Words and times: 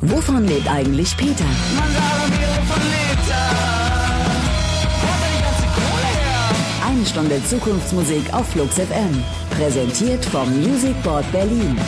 Wovon 0.00 0.46
lebt 0.46 0.68
eigentlich 0.68 1.16
Peter? 1.16 1.44
Eine 6.86 7.06
Stunde 7.06 7.42
Zukunftsmusik 7.44 8.32
auf 8.32 8.46
Flux 8.48 8.74
FM. 8.74 9.22
Präsentiert 9.50 10.24
vom 10.26 10.48
Music 10.60 11.02
Board 11.02 11.30
Berlin. 11.32 11.78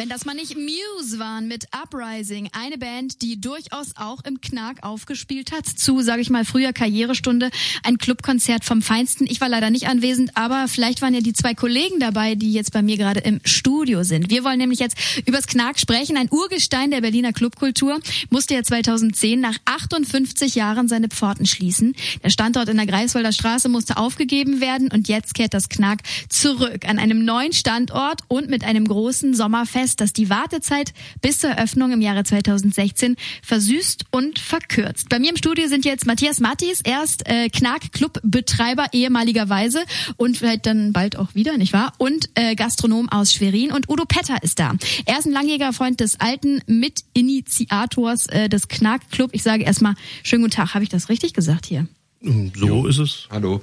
Wenn 0.00 0.08
das 0.08 0.24
mal 0.24 0.32
nicht 0.32 0.56
Muse 0.56 1.18
waren 1.18 1.46
mit 1.46 1.66
Uprising, 1.72 2.48
eine 2.52 2.78
Band, 2.78 3.20
die 3.20 3.38
durchaus 3.38 3.88
auch 3.96 4.24
im 4.24 4.40
Knark 4.40 4.82
aufgespielt 4.82 5.52
hat, 5.52 5.66
zu, 5.66 6.00
sage 6.00 6.22
ich 6.22 6.30
mal, 6.30 6.46
früher 6.46 6.72
Karrierestunde, 6.72 7.50
ein 7.82 7.98
Clubkonzert 7.98 8.64
vom 8.64 8.80
Feinsten. 8.80 9.26
Ich 9.28 9.42
war 9.42 9.50
leider 9.50 9.68
nicht 9.68 9.88
anwesend, 9.88 10.38
aber 10.38 10.68
vielleicht 10.68 11.02
waren 11.02 11.12
ja 11.12 11.20
die 11.20 11.34
zwei 11.34 11.52
Kollegen 11.52 12.00
dabei, 12.00 12.34
die 12.34 12.50
jetzt 12.50 12.72
bei 12.72 12.80
mir 12.80 12.96
gerade 12.96 13.20
im 13.20 13.42
Studio 13.44 14.02
sind. 14.02 14.30
Wir 14.30 14.42
wollen 14.42 14.56
nämlich 14.56 14.78
jetzt 14.78 14.96
übers 15.26 15.46
Knark 15.46 15.78
sprechen. 15.78 16.16
Ein 16.16 16.30
Urgestein 16.30 16.90
der 16.90 17.02
Berliner 17.02 17.34
Clubkultur 17.34 18.00
musste 18.30 18.54
ja 18.54 18.62
2010 18.62 19.38
nach 19.38 19.58
58 19.66 20.54
Jahren 20.54 20.88
seine 20.88 21.08
Pforten 21.08 21.44
schließen. 21.44 21.94
Der 22.24 22.30
Standort 22.30 22.70
in 22.70 22.78
der 22.78 22.86
Greifswalder 22.86 23.32
Straße 23.32 23.68
musste 23.68 23.98
aufgegeben 23.98 24.62
werden 24.62 24.88
und 24.90 25.08
jetzt 25.08 25.34
kehrt 25.34 25.52
das 25.52 25.68
Knark 25.68 26.00
zurück 26.30 26.88
an 26.88 26.98
einem 26.98 27.22
neuen 27.26 27.52
Standort 27.52 28.22
und 28.28 28.48
mit 28.48 28.64
einem 28.64 28.88
großen 28.88 29.34
Sommerfest 29.34 29.89
fest, 29.90 30.00
dass 30.00 30.12
die 30.12 30.30
Wartezeit 30.30 30.92
bis 31.20 31.40
zur 31.40 31.50
Eröffnung 31.50 31.92
im 31.92 32.00
Jahre 32.00 32.24
2016 32.24 33.16
versüßt 33.42 34.04
und 34.10 34.38
verkürzt. 34.38 35.08
Bei 35.08 35.18
mir 35.18 35.30
im 35.30 35.36
Studio 35.36 35.66
sind 35.68 35.84
jetzt 35.84 36.06
Matthias 36.06 36.40
Mattis, 36.40 36.80
erst 36.82 37.28
äh, 37.28 37.48
Knark-Club-Betreiber 37.48 38.86
ehemaligerweise 38.92 39.82
und 40.16 40.36
vielleicht 40.36 40.66
dann 40.66 40.92
bald 40.92 41.16
auch 41.16 41.34
wieder, 41.34 41.56
nicht 41.56 41.72
wahr? 41.72 41.92
Und 41.98 42.30
äh, 42.34 42.54
Gastronom 42.54 43.08
aus 43.08 43.32
Schwerin 43.32 43.72
und 43.72 43.88
Udo 43.88 44.04
Petter 44.04 44.42
ist 44.42 44.58
da. 44.58 44.74
Er 45.06 45.18
ist 45.18 45.26
ein 45.26 45.32
langjähriger 45.32 45.72
Freund 45.72 46.00
des 46.00 46.20
alten 46.20 46.60
Mitinitiators 46.66 48.26
äh, 48.26 48.48
des 48.48 48.68
Knark-Club. 48.68 49.30
Ich 49.32 49.42
sage 49.42 49.64
erstmal 49.64 49.94
schönen 50.22 50.42
guten 50.42 50.54
Tag. 50.54 50.74
Habe 50.74 50.84
ich 50.84 50.90
das 50.90 51.08
richtig 51.08 51.34
gesagt 51.34 51.66
hier? 51.66 51.86
So 52.22 52.66
jo. 52.66 52.86
ist 52.86 52.98
es. 52.98 53.28
Hallo. 53.30 53.62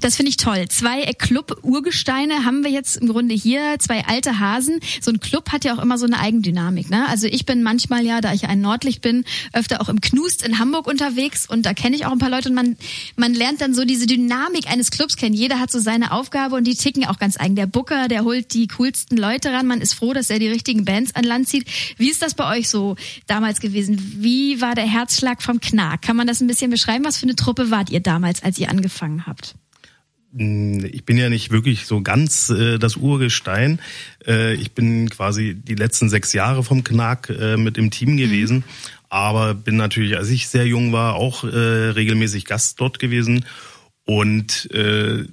Das 0.00 0.16
finde 0.16 0.30
ich 0.30 0.36
toll. 0.36 0.66
Zwei 0.68 1.02
Club-Urgesteine 1.12 2.44
haben 2.44 2.62
wir 2.62 2.70
jetzt 2.70 2.96
im 2.96 3.08
Grunde 3.08 3.34
hier, 3.34 3.76
zwei 3.78 4.04
alte 4.04 4.38
Hasen. 4.38 4.80
So 5.00 5.10
ein 5.10 5.20
Club 5.20 5.50
hat 5.52 5.64
ja 5.64 5.74
auch 5.74 5.82
immer 5.82 5.98
so 5.98 6.06
eine 6.06 6.18
Eigendynamik. 6.18 6.90
Ne? 6.90 7.08
Also 7.08 7.26
ich 7.26 7.46
bin 7.46 7.62
manchmal 7.62 8.04
ja, 8.04 8.20
da 8.20 8.32
ich 8.32 8.46
ein 8.46 8.60
Nordlicht 8.60 9.00
bin, 9.00 9.24
öfter 9.52 9.80
auch 9.80 9.88
im 9.88 10.00
Knust 10.00 10.46
in 10.46 10.58
Hamburg 10.58 10.86
unterwegs 10.86 11.48
und 11.48 11.66
da 11.66 11.74
kenne 11.74 11.96
ich 11.96 12.06
auch 12.06 12.12
ein 12.12 12.18
paar 12.18 12.30
Leute 12.30 12.48
und 12.48 12.54
man, 12.54 12.76
man 13.16 13.34
lernt 13.34 13.60
dann 13.60 13.74
so 13.74 13.84
diese 13.84 14.06
Dynamik 14.06 14.68
eines 14.68 14.90
Clubs 14.90 15.16
kennen. 15.16 15.34
Jeder 15.34 15.58
hat 15.58 15.70
so 15.70 15.78
seine 15.78 16.12
Aufgabe 16.12 16.56
und 16.56 16.64
die 16.64 16.74
ticken 16.74 17.06
auch 17.06 17.18
ganz 17.18 17.38
eigen. 17.38 17.56
Der 17.56 17.66
Booker, 17.66 18.08
der 18.08 18.24
holt 18.24 18.52
die 18.54 18.68
coolsten 18.68 19.16
Leute 19.16 19.52
ran. 19.52 19.66
Man 19.66 19.80
ist 19.80 19.94
froh, 19.94 20.12
dass 20.12 20.30
er 20.30 20.38
die 20.38 20.48
richtigen 20.48 20.84
Bands 20.84 21.14
an 21.14 21.24
Land 21.24 21.48
zieht. 21.48 21.66
Wie 21.96 22.10
ist 22.10 22.22
das 22.22 22.34
bei 22.34 22.56
euch 22.56 22.68
so 22.68 22.96
damals 23.26 23.60
gewesen? 23.60 24.16
Wie 24.18 24.60
war 24.60 24.74
der 24.74 24.86
Herzschlag 24.86 25.42
vom 25.42 25.60
Knark? 25.60 26.02
Kann 26.02 26.16
man 26.16 26.26
das 26.26 26.40
ein 26.40 26.46
bisschen 26.46 26.70
beschreiben? 26.70 27.04
Was 27.04 27.16
für 27.16 27.24
eine 27.24 27.36
Truppe 27.36 27.70
wart 27.70 27.90
ihr 27.90 28.00
damals, 28.00 28.42
als 28.42 28.58
ihr 28.58 28.70
angefangen 28.70 29.26
habt? 29.26 29.45
Hm, 30.36 30.84
ich 30.92 31.04
bin 31.04 31.16
ja 31.16 31.28
nicht 31.28 31.50
wirklich 31.50 31.86
so 31.86 32.02
ganz 32.02 32.50
äh, 32.50 32.78
das 32.78 32.96
Urgestein. 32.96 33.80
Äh, 34.26 34.54
ich 34.54 34.72
bin 34.72 35.08
quasi 35.08 35.54
die 35.54 35.74
letzten 35.74 36.08
sechs 36.08 36.32
Jahre 36.32 36.62
vom 36.62 36.84
Knack 36.84 37.30
äh, 37.30 37.56
mit 37.56 37.78
im 37.78 37.90
Team 37.90 38.16
gewesen, 38.16 38.58
mhm. 38.58 38.64
aber 39.08 39.54
bin 39.54 39.76
natürlich, 39.76 40.16
als 40.16 40.28
ich 40.28 40.48
sehr 40.48 40.66
jung 40.66 40.92
war, 40.92 41.14
auch 41.14 41.44
äh, 41.44 41.48
regelmäßig 41.48 42.44
Gast 42.44 42.80
dort 42.80 42.98
gewesen. 42.98 43.44
Und 44.04 44.70
äh, 44.72 45.24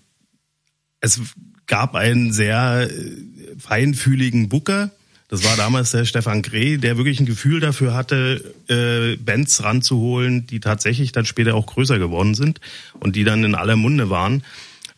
es 0.99 1.19
gab 1.67 1.95
einen 1.95 2.31
sehr 2.31 2.89
äh, 2.89 3.17
feinfühligen 3.59 4.49
Booker. 4.49 4.91
Das 5.27 5.43
war 5.43 5.57
damals 5.57 5.91
der 5.91 6.05
Stefan 6.05 6.43
Greh, 6.43 6.77
der 6.77 6.97
wirklich 6.97 7.19
ein 7.19 7.25
Gefühl 7.25 7.59
dafür 7.59 7.93
hatte, 7.93 8.53
äh, 8.67 9.17
Bands 9.17 9.63
ranzuholen, 9.63 10.45
die 10.47 10.59
tatsächlich 10.59 11.11
dann 11.11 11.25
später 11.25 11.55
auch 11.55 11.65
größer 11.65 11.97
geworden 11.97 12.35
sind 12.35 12.61
und 12.99 13.15
die 13.15 13.23
dann 13.23 13.43
in 13.43 13.55
aller 13.55 13.75
Munde 13.75 14.09
waren. 14.09 14.43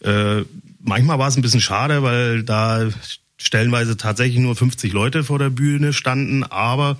Äh, 0.05 0.45
manchmal 0.79 1.19
war 1.19 1.27
es 1.27 1.35
ein 1.35 1.41
bisschen 1.41 1.61
schade, 1.61 2.03
weil 2.03 2.43
da 2.43 2.87
stellenweise 3.37 3.97
tatsächlich 3.97 4.39
nur 4.39 4.55
50 4.55 4.93
Leute 4.93 5.23
vor 5.23 5.39
der 5.39 5.49
Bühne 5.49 5.93
standen, 5.93 6.43
aber 6.43 6.97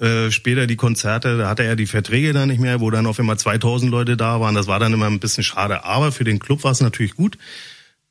äh, 0.00 0.30
später 0.30 0.66
die 0.66 0.76
Konzerte, 0.76 1.36
da 1.36 1.48
hatte 1.48 1.64
er 1.64 1.76
die 1.76 1.86
Verträge 1.86 2.32
dann 2.32 2.48
nicht 2.48 2.60
mehr, 2.60 2.80
wo 2.80 2.90
dann 2.90 3.06
auf 3.06 3.18
immer 3.18 3.36
2000 3.36 3.90
Leute 3.90 4.16
da 4.16 4.40
waren. 4.40 4.54
Das 4.54 4.66
war 4.66 4.80
dann 4.80 4.92
immer 4.92 5.06
ein 5.06 5.20
bisschen 5.20 5.44
schade. 5.44 5.84
Aber 5.84 6.10
für 6.10 6.24
den 6.24 6.38
Club 6.38 6.64
war 6.64 6.72
es 6.72 6.80
natürlich 6.80 7.14
gut, 7.14 7.38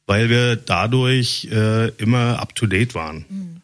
weil 0.05 0.29
wir 0.29 0.55
dadurch 0.55 1.49
äh, 1.51 1.89
immer 1.97 2.39
up 2.39 2.55
to 2.55 2.67
date 2.67 2.93
waren. 2.95 3.25
Mhm. 3.27 3.60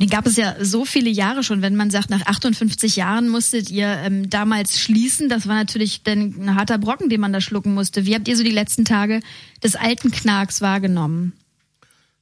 Den 0.00 0.08
gab 0.08 0.26
es 0.26 0.36
ja 0.36 0.54
so 0.60 0.86
viele 0.86 1.10
Jahre 1.10 1.42
schon. 1.42 1.60
Wenn 1.60 1.76
man 1.76 1.90
sagt, 1.90 2.08
nach 2.08 2.24
58 2.24 2.96
Jahren 2.96 3.28
musstet 3.28 3.70
ihr 3.70 3.86
ähm, 3.86 4.30
damals 4.30 4.80
schließen, 4.80 5.28
das 5.28 5.46
war 5.46 5.56
natürlich 5.56 6.02
dann 6.02 6.34
ein 6.40 6.54
harter 6.54 6.78
Brocken, 6.78 7.10
den 7.10 7.20
man 7.20 7.34
da 7.34 7.42
schlucken 7.42 7.74
musste. 7.74 8.06
Wie 8.06 8.14
habt 8.14 8.26
ihr 8.26 8.36
so 8.36 8.42
die 8.42 8.50
letzten 8.50 8.86
Tage 8.86 9.20
des 9.62 9.76
alten 9.76 10.10
Knarks 10.10 10.62
wahrgenommen? 10.62 11.34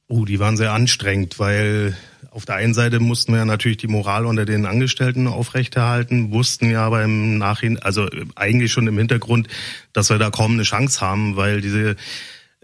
Oh, 0.07 0.25
die 0.25 0.39
waren 0.39 0.57
sehr 0.57 0.73
anstrengend, 0.73 1.39
weil 1.39 1.95
auf 2.31 2.45
der 2.45 2.55
einen 2.55 2.73
Seite 2.73 2.99
mussten 2.99 3.33
wir 3.33 3.45
natürlich 3.45 3.77
die 3.77 3.87
Moral 3.87 4.25
unter 4.25 4.45
den 4.45 4.65
Angestellten 4.65 5.27
aufrechterhalten, 5.27 6.31
wussten 6.31 6.69
ja 6.69 6.85
aber 6.85 7.03
im 7.03 7.37
Nachhinein, 7.37 7.81
also 7.81 8.07
eigentlich 8.35 8.73
schon 8.73 8.87
im 8.87 8.97
Hintergrund, 8.97 9.47
dass 9.93 10.09
wir 10.09 10.17
da 10.17 10.29
kaum 10.29 10.53
eine 10.53 10.63
Chance 10.63 10.99
haben, 10.99 11.37
weil 11.37 11.61
diese 11.61 11.95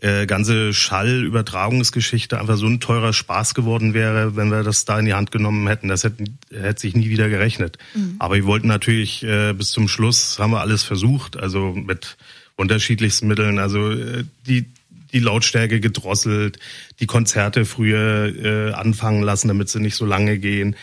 äh, 0.06 0.28
ganze 0.28 0.72
Schallübertragungsgeschichte 0.72 2.40
einfach 2.40 2.58
so 2.58 2.68
ein 2.68 2.80
teurer 2.80 3.12
Spaß 3.12 3.56
geworden 3.56 3.96
wäre, 3.96 4.36
wenn 4.36 4.50
wir 4.50 4.62
das 4.62 4.86
da 4.86 5.00
in 5.00 5.06
die 5.06 5.16
Hand 5.16 5.32
genommen 5.32 5.68
hätten. 5.68 5.88
Das 5.88 6.04
hätte, 6.04 6.26
hätte 6.52 6.80
sich 6.80 6.96
nie 6.96 7.10
wieder 7.10 7.28
gerechnet. 7.28 7.80
Mhm. 7.96 8.18
Aber 8.20 8.36
wir 8.36 8.46
wollten 8.46 8.68
natürlich 8.68 9.24
äh, 9.24 9.54
bis 9.54 9.72
zum 9.72 9.88
Schluss, 9.88 10.38
haben 10.38 10.52
wir 10.52 10.62
alles 10.62 10.84
versucht, 10.84 11.38
also 11.38 11.74
mit 11.74 12.18
unterschiedlichsten 12.56 13.28
Mitteln, 13.28 13.58
also 13.58 13.92
äh, 13.92 14.26
die 14.46 14.66
die 15.12 15.20
Lautstärke 15.22 15.80
gedrosselt, 15.80 16.60
die 17.00 17.06
Konzerte 17.06 17.64
früher 17.64 18.34
äh, 18.36 18.74
anfangen 18.74 19.24
lassen, 19.24 19.48
damit 19.48 19.70
sie 19.70 19.80
nicht 19.80 19.96
so 19.96 20.06
lange 20.06 20.38
gehen 20.40 20.76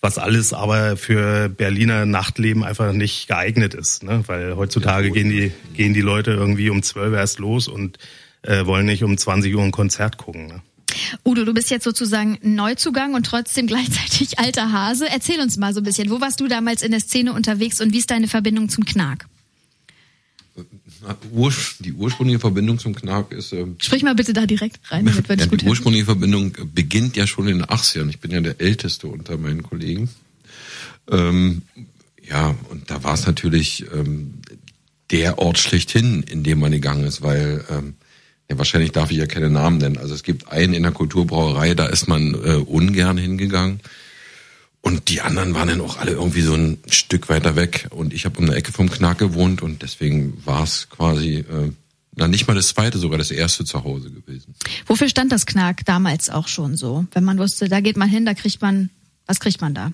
was 0.00 0.18
alles 0.18 0.52
aber 0.52 0.96
für 0.96 1.48
Berliner 1.48 2.06
Nachtleben 2.06 2.62
einfach 2.62 2.92
nicht 2.92 3.26
geeignet 3.26 3.74
ist, 3.74 4.04
ne? 4.04 4.22
weil 4.26 4.56
heutzutage 4.56 5.10
gehen 5.10 5.28
die 5.28 5.50
gehen 5.74 5.92
die 5.92 6.02
Leute 6.02 6.30
irgendwie 6.30 6.70
um 6.70 6.84
zwölf 6.84 7.12
erst 7.14 7.40
los 7.40 7.66
und 7.66 7.98
äh, 8.42 8.66
wollen 8.66 8.86
nicht 8.86 9.02
um 9.02 9.16
20 9.16 9.54
Uhr 9.54 9.62
ein 9.62 9.72
Konzert 9.72 10.18
gucken. 10.18 10.46
Ne? 10.46 10.62
Udo, 11.24 11.44
du 11.44 11.54
bist 11.54 11.70
jetzt 11.70 11.84
sozusagen 11.84 12.38
Neuzugang 12.42 13.14
und 13.14 13.26
trotzdem 13.26 13.66
gleichzeitig 13.66 14.38
alter 14.38 14.72
Hase. 14.72 15.08
Erzähl 15.08 15.40
uns 15.40 15.56
mal 15.56 15.74
so 15.74 15.80
ein 15.80 15.84
bisschen, 15.84 16.10
wo 16.10 16.20
warst 16.20 16.40
du 16.40 16.48
damals 16.48 16.82
in 16.82 16.90
der 16.90 17.00
Szene 17.00 17.32
unterwegs 17.32 17.80
und 17.80 17.92
wie 17.92 17.98
ist 17.98 18.10
deine 18.10 18.28
Verbindung 18.28 18.68
zum 18.68 18.84
Knark? 18.84 19.26
Die 21.80 21.92
ursprüngliche 21.92 22.40
Verbindung 22.40 22.78
zum 22.78 22.94
Knark 22.94 23.30
ist. 23.30 23.52
Ähm, 23.52 23.76
Sprich 23.80 24.02
mal 24.02 24.16
bitte 24.16 24.32
da 24.32 24.46
direkt 24.46 24.80
rein, 24.90 25.06
damit 25.06 25.28
wir 25.28 25.36
ja, 25.36 25.46
Die 25.46 25.66
ursprüngliche 25.66 26.06
Verbindung 26.06 26.52
beginnt 26.74 27.16
ja 27.16 27.28
schon 27.28 27.46
in 27.46 27.58
den 27.58 27.66
80ern. 27.66 28.08
Ich 28.08 28.18
bin 28.18 28.32
ja 28.32 28.40
der 28.40 28.60
Älteste 28.60 29.06
unter 29.06 29.36
meinen 29.38 29.62
Kollegen. 29.62 30.10
Ähm, 31.08 31.62
ja, 32.28 32.56
und 32.70 32.90
da 32.90 33.04
war 33.04 33.14
es 33.14 33.26
natürlich 33.26 33.86
ähm, 33.94 34.34
der 35.10 35.38
Ort 35.38 35.58
schlechthin, 35.58 36.24
in 36.24 36.42
dem 36.42 36.58
man 36.58 36.72
gegangen 36.72 37.04
ist, 37.04 37.22
weil 37.22 37.64
ähm, 37.70 37.94
ja, 38.50 38.58
wahrscheinlich 38.58 38.92
darf 38.92 39.10
ich 39.10 39.18
ja 39.18 39.26
keine 39.26 39.50
Namen 39.50 39.78
nennen. 39.78 39.98
Also 39.98 40.14
es 40.14 40.22
gibt 40.22 40.48
einen 40.50 40.74
in 40.74 40.82
der 40.82 40.92
Kulturbrauerei, 40.92 41.74
da 41.74 41.86
ist 41.86 42.08
man 42.08 42.34
äh, 42.34 42.54
ungern 42.54 43.18
hingegangen. 43.18 43.80
Und 44.80 45.08
die 45.08 45.20
anderen 45.20 45.54
waren 45.54 45.68
dann 45.68 45.80
auch 45.80 45.98
alle 45.98 46.12
irgendwie 46.12 46.40
so 46.40 46.54
ein 46.54 46.78
Stück 46.88 47.28
weiter 47.28 47.56
weg. 47.56 47.88
Und 47.90 48.14
ich 48.14 48.24
habe 48.24 48.38
um 48.38 48.46
eine 48.46 48.54
Ecke 48.54 48.72
vom 48.72 48.88
Knack 48.88 49.18
gewohnt 49.18 49.60
und 49.60 49.82
deswegen 49.82 50.40
war 50.46 50.62
es 50.62 50.88
quasi 50.88 51.38
äh, 51.38 51.72
na 52.18 52.26
nicht 52.26 52.48
mal 52.48 52.54
das 52.54 52.68
zweite, 52.68 52.98
sogar 52.98 53.16
das 53.16 53.30
erste 53.30 53.64
zu 53.64 53.84
Hause 53.84 54.10
gewesen. 54.10 54.54
Wofür 54.86 55.08
stand 55.08 55.30
das 55.30 55.46
Knack 55.46 55.84
damals 55.84 56.30
auch 56.30 56.48
schon 56.48 56.76
so? 56.76 57.06
Wenn 57.12 57.22
man 57.22 57.38
wusste, 57.38 57.68
da 57.68 57.80
geht 57.80 57.96
man 57.96 58.08
hin, 58.08 58.26
da 58.26 58.34
kriegt 58.34 58.60
man, 58.60 58.90
was 59.26 59.38
kriegt 59.38 59.60
man 59.60 59.72
da? 59.72 59.92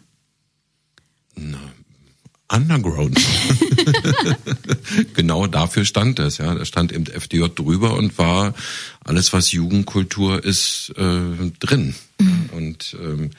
Na, 1.36 1.60
Underground. 2.48 3.18
genau 5.14 5.46
dafür 5.46 5.84
stand 5.84 6.18
das, 6.18 6.38
ja. 6.38 6.54
Da 6.54 6.64
stand 6.64 6.92
eben 6.92 7.06
FDJ 7.06 7.46
drüber 7.54 7.94
und 7.94 8.18
war 8.18 8.54
alles, 9.02 9.32
was 9.32 9.52
Jugendkultur 9.52 10.44
ist, 10.44 10.92
äh, 10.96 11.50
drin. 11.58 11.94
Mhm. 12.18 12.50
Und 12.52 12.96
ähm, 13.02 13.30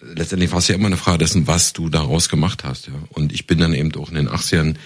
letztendlich 0.00 0.50
war 0.50 0.58
es 0.58 0.68
ja 0.68 0.74
immer 0.74 0.86
eine 0.86 0.96
Frage 0.96 1.18
dessen, 1.18 1.46
was 1.46 1.72
du 1.72 1.88
daraus 1.88 2.28
gemacht 2.28 2.64
hast, 2.64 2.88
ja. 2.88 2.94
Und 3.10 3.32
ich 3.32 3.46
bin 3.46 3.58
dann 3.58 3.74
eben 3.74 3.94
auch 3.94 4.08
in 4.08 4.16
den 4.16 4.28
80ern 4.28 4.76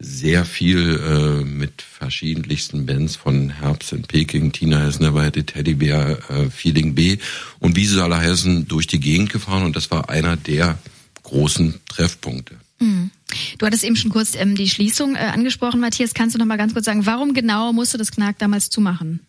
sehr 0.00 0.46
viel 0.46 0.98
äh, 0.98 1.44
mit 1.44 1.82
verschiedenlichsten 1.82 2.86
Bands 2.86 3.16
von 3.16 3.50
Herbst 3.50 3.92
in 3.92 4.02
Peking, 4.02 4.50
Tina 4.50 4.80
Has 4.80 4.98
Never 4.98 5.22
Had 5.22 5.36
a 5.36 5.42
Teddy 5.42 5.74
Bear, 5.74 6.18
äh, 6.30 6.48
Feeling 6.48 6.94
B 6.94 7.18
und 7.58 7.76
wie 7.76 7.84
sie 7.84 8.02
alle 8.02 8.16
heißen, 8.16 8.66
durch 8.66 8.86
die 8.86 8.98
Gegend 8.98 9.30
gefahren 9.30 9.62
und 9.62 9.76
das 9.76 9.90
war 9.90 10.08
einer 10.08 10.38
der 10.38 10.78
großen 11.22 11.80
Treffpunkte. 11.86 12.56
Mhm. 12.80 13.10
Du 13.58 13.66
hattest 13.66 13.84
eben 13.84 13.96
schon 13.96 14.10
kurz 14.10 14.34
ähm, 14.34 14.54
die 14.56 14.68
Schließung 14.68 15.14
äh, 15.14 15.18
angesprochen, 15.18 15.80
Matthias. 15.80 16.14
Kannst 16.14 16.34
du 16.34 16.38
noch 16.38 16.46
mal 16.46 16.56
ganz 16.56 16.72
kurz 16.72 16.86
sagen, 16.86 17.06
warum 17.06 17.34
genau 17.34 17.72
musste 17.72 17.98
das 17.98 18.10
Knack 18.10 18.38
damals 18.38 18.70
zumachen? 18.70 19.20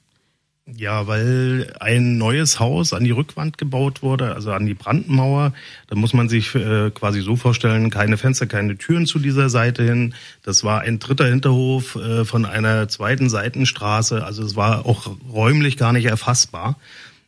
Ja, 0.78 1.08
weil 1.08 1.74
ein 1.80 2.18
neues 2.18 2.60
Haus 2.60 2.94
an 2.94 3.04
die 3.04 3.12
Rückwand 3.12 3.58
gebaut 3.58 4.04
wurde, 4.04 4.36
also 4.36 4.54
an 4.54 4.66
die 4.66 4.74
Brandmauer. 4.74 5.54
Da 5.88 5.96
muss 5.96 6.14
man 6.14 6.30
sich 6.30 6.56
äh, 6.56 6.92
quasi 6.92 7.22
so 7.22 7.36
vorstellen, 7.36 7.90
keine 7.90 8.18
Fenster, 8.18 8.46
keine 8.46 8.78
Türen 8.78 9.06
zu 9.06 9.20
dieser 9.20 9.50
Seite 9.50 9.84
hin. 9.84 10.14
Das 10.44 10.64
war 10.64 10.82
ein 10.82 11.00
dritter 11.00 11.26
Hinterhof 11.26 11.96
äh, 11.96 12.26
von 12.26 12.46
einer 12.46 12.88
zweiten 12.88 13.30
Seitenstraße. 13.30 14.24
Also 14.24 14.44
es 14.44 14.56
war 14.56 14.86
auch 14.86 15.18
räumlich 15.32 15.78
gar 15.78 15.94
nicht 15.94 16.06
erfassbar, 16.06 16.78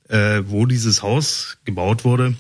äh, 0.09 0.43
wo 0.45 0.65
dieses 0.65 1.01
Haus 1.01 1.57
gebaut 1.65 2.05
wurde. 2.05 2.35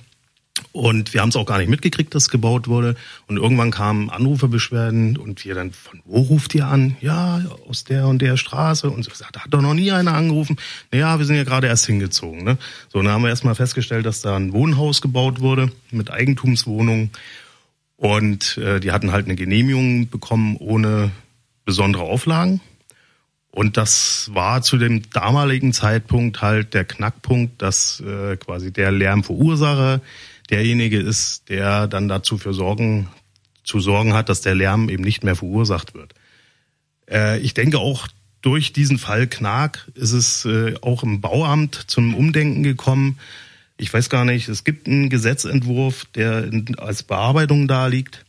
Und 0.71 1.13
wir 1.13 1.21
haben 1.21 1.29
es 1.29 1.35
auch 1.35 1.45
gar 1.45 1.57
nicht 1.57 1.69
mitgekriegt, 1.69 2.15
dass 2.15 2.29
gebaut 2.29 2.67
wurde. 2.67 2.95
Und 3.27 3.37
irgendwann 3.37 3.71
kamen 3.71 4.09
Anruferbeschwerden 4.09 5.17
und 5.17 5.43
wir 5.45 5.55
dann, 5.55 5.71
von 5.71 6.01
wo 6.05 6.21
ruft 6.21 6.55
ihr 6.55 6.67
an? 6.67 6.95
Ja, 7.01 7.41
aus 7.67 7.83
der 7.83 8.07
und 8.07 8.21
der 8.21 8.37
Straße. 8.37 8.89
Und 8.89 9.03
so 9.03 9.11
gesagt, 9.11 9.35
da 9.35 9.41
hat 9.41 9.53
doch 9.53 9.61
noch 9.61 9.73
nie 9.73 9.91
einer 9.91 10.13
angerufen. 10.13 10.57
Naja, 10.91 11.19
wir 11.19 11.25
sind 11.25 11.35
ja 11.35 11.43
gerade 11.43 11.67
erst 11.67 11.85
hingezogen. 11.85 12.43
Ne? 12.43 12.57
So, 12.89 13.01
dann 13.01 13.11
haben 13.11 13.23
wir 13.23 13.29
erstmal 13.29 13.55
festgestellt, 13.55 14.05
dass 14.05 14.21
da 14.21 14.35
ein 14.35 14.53
Wohnhaus 14.53 15.01
gebaut 15.01 15.39
wurde 15.39 15.71
mit 15.91 16.11
Eigentumswohnungen. 16.11 17.11
Und 17.97 18.57
äh, 18.57 18.79
die 18.79 18.91
hatten 18.91 19.11
halt 19.11 19.25
eine 19.25 19.35
Genehmigung 19.35 20.09
bekommen 20.09 20.57
ohne 20.57 21.11
besondere 21.65 22.03
Auflagen. 22.03 22.61
Und 23.55 23.77
das 23.77 24.31
war 24.33 24.63
zu 24.63 24.77
dem 24.77 25.07
damaligen 25.11 25.73
Zeitpunkt 25.73 26.41
halt 26.41 26.73
der 26.73 26.85
Knackpunkt, 26.85 27.61
dass 27.61 28.01
äh, 28.01 28.35
quasi 28.37 28.73
der 28.73 28.91
Lärmverursacher 28.91 30.01
derjenige 30.49 30.99
ist, 30.99 31.49
der 31.49 31.87
dann 31.87 32.07
dazu 32.07 32.37
für 32.37 32.53
sorgen, 32.53 33.09
zu 33.63 33.79
sorgen 33.79 34.13
hat, 34.13 34.29
dass 34.29 34.41
der 34.41 34.55
Lärm 34.55 34.89
eben 34.89 35.03
nicht 35.03 35.23
mehr 35.23 35.35
verursacht 35.35 35.93
wird. 35.93 36.13
Äh, 37.09 37.39
ich 37.39 37.53
denke 37.53 37.79
auch 37.79 38.07
durch 38.41 38.73
diesen 38.73 38.97
Fall 38.97 39.27
Knark 39.27 39.89
ist 39.95 40.11
es 40.11 40.45
äh, 40.45 40.75
auch 40.81 41.03
im 41.03 41.21
Bauamt 41.21 41.75
zum 41.87 42.13
Umdenken 42.13 42.61
gekommen. 42.61 43.17
Ich 43.77 43.93
weiß 43.93 44.09
gar 44.09 44.25
nicht, 44.25 44.49
es 44.49 44.63
gibt 44.63 44.87
einen 44.87 45.09
Gesetzentwurf, 45.09 46.05
der 46.13 46.43
in, 46.43 46.77
als 46.77 47.03
Bearbeitung 47.03 47.67
da 47.67 47.87
liegt, 47.87 48.25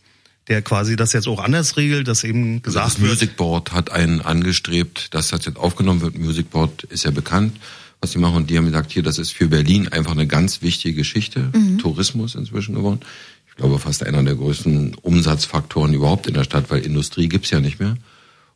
der 0.47 0.63
quasi 0.63 0.95
das 0.95 1.13
jetzt 1.13 1.27
auch 1.27 1.43
anders 1.43 1.77
regelt, 1.77 2.07
dass 2.07 2.23
eben 2.23 2.63
gesagt 2.63 2.85
also 2.85 2.95
das 2.95 3.01
wird. 3.01 3.11
Music 3.11 3.37
Board 3.37 3.73
hat 3.73 3.91
einen 3.91 4.21
angestrebt, 4.21 5.13
dass 5.15 5.29
das 5.29 5.45
jetzt 5.45 5.59
aufgenommen 5.59 6.01
wird. 6.01 6.17
Music 6.17 6.49
Board 6.51 6.85
ist 6.85 7.05
ja 7.05 7.11
bekannt 7.11 7.59
was 8.05 8.13
sie 8.13 8.19
machen. 8.19 8.37
Und 8.37 8.51
die 8.51 8.59
haben 8.59 8.67
gesagt, 8.67 8.93
hier, 8.93 9.03
das 9.03 9.19
ist 9.19 9.33
für 9.33 9.49
Berlin 9.49 9.89
einfach 9.89 10.13
eine 10.13 10.27
ganz 10.27 10.63
wichtige 10.63 10.95
Geschichte. 10.95 11.51
Mhm. 11.53 11.79
Tourismus 11.79 12.35
inzwischen 12.35 12.75
geworden. 12.75 13.01
Ich 13.49 13.57
glaube, 13.57 13.79
fast 13.79 14.05
einer 14.05 14.23
der 14.23 14.35
größten 14.35 14.95
Umsatzfaktoren 15.01 15.95
überhaupt 15.95 16.27
in 16.27 16.35
der 16.35 16.45
Stadt, 16.45 16.71
weil 16.71 16.85
Industrie 16.85 17.29
gibt's 17.29 17.51
ja 17.51 17.61
nicht 17.61 17.81
mehr. 17.81 17.97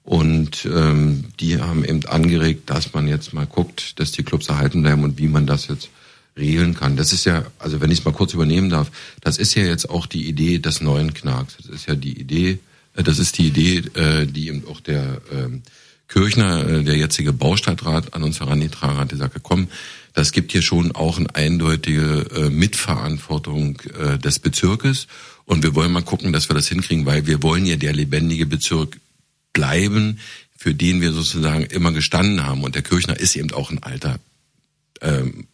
Und 0.04 0.66
ähm, 0.66 1.24
die 1.40 1.60
haben 1.60 1.84
eben 1.84 2.04
angeregt, 2.06 2.68
dass 2.68 2.92
man 2.92 3.08
jetzt 3.08 3.32
mal 3.32 3.46
guckt, 3.46 3.98
dass 4.00 4.12
die 4.12 4.22
Clubs 4.22 4.48
erhalten 4.48 4.82
bleiben 4.82 5.02
und 5.02 5.18
wie 5.18 5.28
man 5.28 5.46
das 5.46 5.68
jetzt 5.68 5.88
regeln 6.36 6.74
kann. 6.74 6.96
Das 6.96 7.12
ist 7.12 7.24
ja, 7.24 7.44
also 7.58 7.80
wenn 7.80 7.90
ich 7.90 8.00
es 8.00 8.04
mal 8.04 8.12
kurz 8.12 8.34
übernehmen 8.34 8.70
darf, 8.70 8.90
das 9.20 9.38
ist 9.38 9.54
ja 9.54 9.64
jetzt 9.64 9.88
auch 9.88 10.06
die 10.06 10.28
Idee 10.28 10.58
des 10.58 10.80
neuen 10.80 11.14
Knacks. 11.14 11.56
Das 11.56 11.66
ist 11.66 11.86
ja 11.86 11.94
die 11.94 12.18
Idee, 12.18 12.58
äh, 12.94 13.02
das 13.02 13.18
ist 13.18 13.38
die 13.38 13.48
Idee, 13.48 13.78
äh, 13.94 14.26
die 14.26 14.48
eben 14.48 14.66
auch 14.68 14.80
der 14.80 15.20
ähm, 15.32 15.62
Kirchner, 16.08 16.66
äh, 16.66 16.84
der 16.84 16.96
jetzige 16.96 17.32
Baustadtrat, 17.32 18.14
an 18.14 18.22
uns 18.22 18.40
herangetragen 18.40 18.98
hat, 18.98 19.10
der 19.10 19.18
sagte, 19.18 19.40
komm, 19.40 19.68
das 20.14 20.32
gibt 20.32 20.52
hier 20.52 20.62
schon 20.62 20.92
auch 20.92 21.18
eine 21.18 21.34
eindeutige 21.34 22.26
äh, 22.34 22.50
Mitverantwortung 22.50 23.80
äh, 23.98 24.18
des 24.18 24.38
Bezirkes. 24.38 25.06
Und 25.44 25.62
wir 25.62 25.74
wollen 25.74 25.92
mal 25.92 26.02
gucken, 26.02 26.32
dass 26.32 26.48
wir 26.50 26.54
das 26.54 26.68
hinkriegen, 26.68 27.06
weil 27.06 27.26
wir 27.26 27.42
wollen 27.42 27.66
ja 27.66 27.76
der 27.76 27.92
lebendige 27.92 28.46
Bezirk 28.46 28.98
bleiben, 29.52 30.18
für 30.56 30.74
den 30.74 31.00
wir 31.00 31.12
sozusagen 31.12 31.64
immer 31.64 31.92
gestanden 31.92 32.44
haben. 32.44 32.64
Und 32.64 32.74
der 32.74 32.82
Kirchner 32.82 33.18
ist 33.18 33.36
eben 33.36 33.52
auch 33.52 33.70
ein 33.70 33.82
alter 33.82 34.18
ähm, 35.00 35.46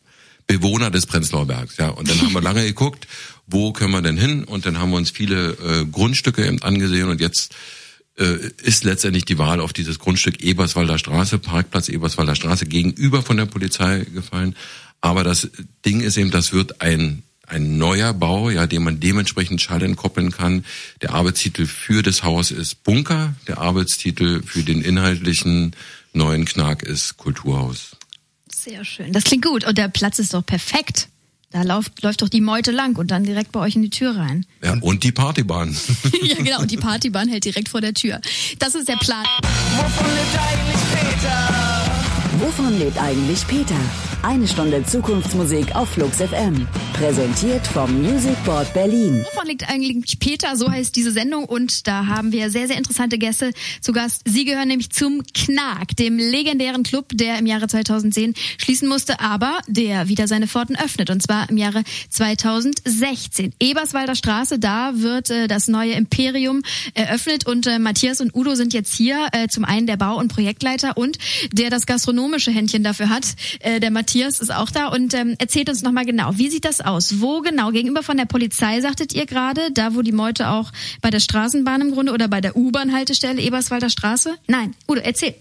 Bewohner 0.46 0.90
des 0.90 1.06
Prenzlauer 1.06 1.46
Bergs. 1.46 1.76
Ja. 1.76 1.88
Und 1.88 2.08
dann 2.08 2.20
haben 2.20 2.32
wir 2.32 2.40
lange 2.42 2.64
geguckt, 2.64 3.06
wo 3.46 3.72
können 3.72 3.92
wir 3.92 4.02
denn 4.02 4.16
hin? 4.16 4.44
Und 4.44 4.66
dann 4.66 4.78
haben 4.78 4.90
wir 4.90 4.96
uns 4.96 5.10
viele 5.10 5.50
äh, 5.52 5.84
Grundstücke 5.84 6.46
eben 6.46 6.62
angesehen 6.62 7.08
und 7.08 7.20
jetzt 7.20 7.54
ist 8.16 8.84
letztendlich 8.84 9.24
die 9.24 9.38
Wahl 9.38 9.60
auf 9.60 9.72
dieses 9.72 9.98
Grundstück 9.98 10.40
Eberswalder 10.40 10.98
Straße, 10.98 11.38
Parkplatz 11.38 11.88
Eberswalder 11.88 12.36
Straße 12.36 12.66
gegenüber 12.66 13.22
von 13.22 13.36
der 13.36 13.46
Polizei 13.46 14.06
gefallen. 14.14 14.54
Aber 15.00 15.24
das 15.24 15.50
Ding 15.84 16.00
ist 16.00 16.16
eben, 16.16 16.30
das 16.30 16.52
wird 16.52 16.80
ein 16.80 17.24
ein 17.46 17.76
neuer 17.78 18.12
Bau, 18.14 18.50
ja, 18.50 18.66
den 18.66 18.82
man 18.82 19.00
dementsprechend 19.00 19.60
schallenkoppeln 19.60 20.30
kann. 20.30 20.64
Der 21.02 21.12
Arbeitstitel 21.12 21.66
für 21.66 22.02
das 22.02 22.22
Haus 22.22 22.50
ist 22.50 22.84
Bunker. 22.84 23.34
Der 23.46 23.58
Arbeitstitel 23.58 24.42
für 24.42 24.62
den 24.62 24.80
inhaltlichen 24.80 25.76
neuen 26.12 26.44
Knack 26.44 26.82
ist 26.82 27.16
Kulturhaus. 27.16 27.96
Sehr 28.50 28.84
schön. 28.84 29.12
Das 29.12 29.24
klingt 29.24 29.44
gut. 29.44 29.64
Und 29.64 29.76
der 29.76 29.88
Platz 29.88 30.18
ist 30.18 30.32
doch 30.32 30.44
perfekt. 30.44 31.08
Da 31.54 31.62
läuft, 31.62 32.02
läuft 32.02 32.20
doch 32.20 32.28
die 32.28 32.40
Meute 32.40 32.72
lang 32.72 32.96
und 32.98 33.12
dann 33.12 33.22
direkt 33.22 33.52
bei 33.52 33.60
euch 33.60 33.76
in 33.76 33.82
die 33.82 33.90
Tür 33.90 34.16
rein. 34.16 34.44
Ja, 34.60 34.76
und 34.80 35.04
die 35.04 35.12
Partybahn. 35.12 35.76
ja, 36.22 36.34
genau. 36.34 36.58
Und 36.58 36.72
die 36.72 36.76
Partybahn 36.76 37.28
hält 37.28 37.44
direkt 37.44 37.68
vor 37.68 37.80
der 37.80 37.94
Tür. 37.94 38.20
Das 38.58 38.74
ist 38.74 38.88
der 38.88 38.96
Plan. 38.96 39.24
Wovon 39.76 40.06
lebt 40.08 40.36
eigentlich 40.36 41.20
Peter? 41.20 42.13
Wovon 42.38 42.78
lebt 42.80 43.00
eigentlich 43.00 43.46
Peter? 43.46 43.78
Eine 44.22 44.48
Stunde 44.48 44.82
Zukunftsmusik 44.84 45.76
auf 45.76 45.90
Flux 45.90 46.16
FM. 46.16 46.66
Präsentiert 46.94 47.66
vom 47.66 48.02
Music 48.02 48.42
Board 48.44 48.72
Berlin. 48.72 49.24
Wovon 49.32 49.46
liegt 49.46 49.68
eigentlich 49.68 50.18
Peter? 50.18 50.56
So 50.56 50.70
heißt 50.70 50.96
diese 50.96 51.12
Sendung. 51.12 51.44
Und 51.44 51.86
da 51.86 52.06
haben 52.06 52.32
wir 52.32 52.50
sehr, 52.50 52.66
sehr 52.66 52.76
interessante 52.76 53.18
Gäste 53.18 53.52
zu 53.80 53.92
Gast. 53.92 54.22
Sie 54.24 54.44
gehören 54.44 54.68
nämlich 54.68 54.90
zum 54.90 55.22
Knack, 55.34 55.94
dem 55.96 56.16
legendären 56.16 56.82
Club, 56.82 57.10
der 57.12 57.38
im 57.38 57.46
Jahre 57.46 57.68
2010 57.68 58.34
schließen 58.58 58.88
musste, 58.88 59.20
aber 59.20 59.58
der 59.68 60.08
wieder 60.08 60.26
seine 60.26 60.48
Pforten 60.48 60.76
öffnet. 60.76 61.10
Und 61.10 61.22
zwar 61.22 61.48
im 61.50 61.56
Jahre 61.56 61.84
2016. 62.08 63.52
Eberswalder 63.60 64.14
Straße, 64.14 64.58
da 64.58 64.92
wird 64.94 65.30
äh, 65.30 65.46
das 65.46 65.68
neue 65.68 65.92
Imperium 65.92 66.62
eröffnet. 66.94 67.46
Und 67.46 67.66
äh, 67.66 67.78
Matthias 67.78 68.20
und 68.20 68.34
Udo 68.34 68.54
sind 68.54 68.72
jetzt 68.72 68.94
hier. 68.94 69.28
Äh, 69.32 69.48
zum 69.48 69.64
einen 69.64 69.86
der 69.86 69.96
Bau- 69.96 70.18
und 70.18 70.28
Projektleiter 70.28 70.96
und 70.96 71.18
der 71.52 71.70
das 71.70 71.86
gastronomische 72.24 72.50
Händchen 72.50 72.82
dafür 72.82 73.08
hat. 73.08 73.24
Äh, 73.60 73.80
der 73.80 73.90
Matthias 73.90 74.40
ist 74.40 74.52
auch 74.52 74.70
da 74.70 74.88
und 74.88 75.14
ähm, 75.14 75.34
erzählt 75.38 75.68
uns 75.68 75.82
nochmal 75.82 76.06
genau, 76.06 76.36
wie 76.36 76.48
sieht 76.48 76.64
das 76.64 76.80
aus? 76.80 77.20
Wo 77.20 77.40
genau? 77.40 77.70
Gegenüber 77.70 78.02
von 78.02 78.16
der 78.16 78.24
Polizei, 78.24 78.80
sagtet 78.80 79.12
ihr 79.12 79.26
gerade, 79.26 79.70
da 79.72 79.94
wo 79.94 80.02
die 80.02 80.12
Meute 80.12 80.48
auch 80.48 80.72
bei 81.02 81.10
der 81.10 81.20
Straßenbahn 81.20 81.80
im 81.80 81.90
Grunde 81.92 82.12
oder 82.12 82.28
bei 82.28 82.40
der 82.40 82.56
U-Bahn-Haltestelle 82.56 83.40
Eberswalder 83.40 83.90
Straße? 83.90 84.34
Nein, 84.46 84.74
Udo, 84.88 85.00
erzähl. 85.00 85.34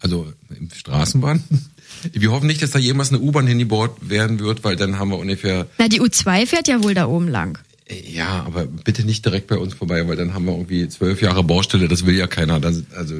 Also 0.00 0.32
im 0.50 0.70
Straßenbahn? 0.70 1.42
Wir 2.12 2.30
hoffen 2.30 2.46
nicht, 2.46 2.62
dass 2.62 2.70
da 2.70 2.78
jemals 2.78 3.08
eine 3.08 3.20
U-Bahn 3.20 3.46
hingebaut 3.46 3.96
werden 4.00 4.38
wird, 4.38 4.62
weil 4.62 4.76
dann 4.76 5.00
haben 5.00 5.10
wir 5.10 5.18
ungefähr... 5.18 5.66
Na, 5.78 5.88
die 5.88 6.00
U2 6.00 6.46
fährt 6.46 6.68
ja 6.68 6.84
wohl 6.84 6.94
da 6.94 7.08
oben 7.08 7.26
lang. 7.26 7.58
Ja, 7.90 8.44
aber 8.44 8.66
bitte 8.66 9.04
nicht 9.04 9.24
direkt 9.24 9.48
bei 9.48 9.56
uns 9.56 9.74
vorbei, 9.74 10.06
weil 10.06 10.14
dann 10.14 10.32
haben 10.32 10.44
wir 10.44 10.52
irgendwie 10.52 10.88
zwölf 10.88 11.22
Jahre 11.22 11.42
Baustelle, 11.42 11.88
das 11.88 12.06
will 12.06 12.14
ja 12.14 12.28
keiner. 12.28 12.60
Das, 12.60 12.84
also 12.94 13.14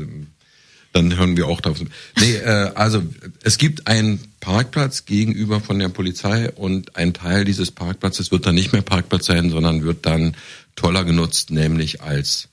dann 0.92 1.16
hören 1.16 1.36
wir 1.36 1.46
auch 1.46 1.60
davon. 1.60 1.90
Nee, 2.18 2.36
äh, 2.36 2.72
also 2.74 3.02
es 3.42 3.58
gibt 3.58 3.86
einen 3.86 4.20
Parkplatz 4.40 5.04
gegenüber 5.04 5.60
von 5.60 5.78
der 5.78 5.88
Polizei 5.88 6.50
und 6.50 6.96
ein 6.96 7.12
Teil 7.12 7.44
dieses 7.44 7.70
Parkplatzes 7.70 8.30
wird 8.30 8.46
dann 8.46 8.54
nicht 8.54 8.72
mehr 8.72 8.82
Parkplatz 8.82 9.26
sein, 9.26 9.50
sondern 9.50 9.84
wird 9.84 10.06
dann 10.06 10.34
toller 10.76 11.04
genutzt, 11.04 11.50
nämlich 11.50 12.02
als 12.02 12.48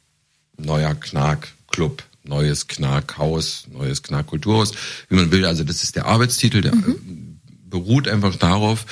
neuer 0.57 0.95
Knark-Club, 0.95 2.03
neues 2.23 2.67
Knarkhaus, 2.67 3.67
neues 3.71 4.03
Knarkkulturhaus, 4.03 4.73
wie 5.09 5.15
man 5.15 5.31
will. 5.31 5.45
Also 5.45 5.63
das 5.63 5.83
ist 5.83 5.95
der 5.95 6.05
Arbeitstitel, 6.05 6.61
der 6.61 6.75
mhm. 6.75 7.39
beruht 7.69 8.07
einfach 8.07 8.35
darauf, 8.35 8.85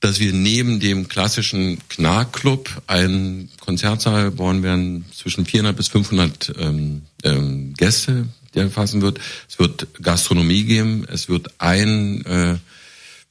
dass 0.00 0.20
wir 0.20 0.32
neben 0.32 0.80
dem 0.80 1.08
klassischen 1.08 1.78
Knark-Club 1.88 2.82
einen 2.86 3.50
Konzertsaal 3.60 4.30
bauen 4.30 4.62
werden 4.62 5.06
zwischen 5.14 5.46
400 5.46 5.76
bis 5.76 5.88
500 5.88 6.52
ähm, 6.58 7.02
ähm, 7.22 7.74
Gäste 7.74 8.26
der 8.56 8.70
fassen 8.70 9.02
wird. 9.02 9.20
Es 9.48 9.58
wird 9.58 9.86
Gastronomie 10.02 10.64
geben, 10.64 11.06
es 11.12 11.28
wird 11.28 11.60
ein 11.60 12.24
äh, 12.24 12.56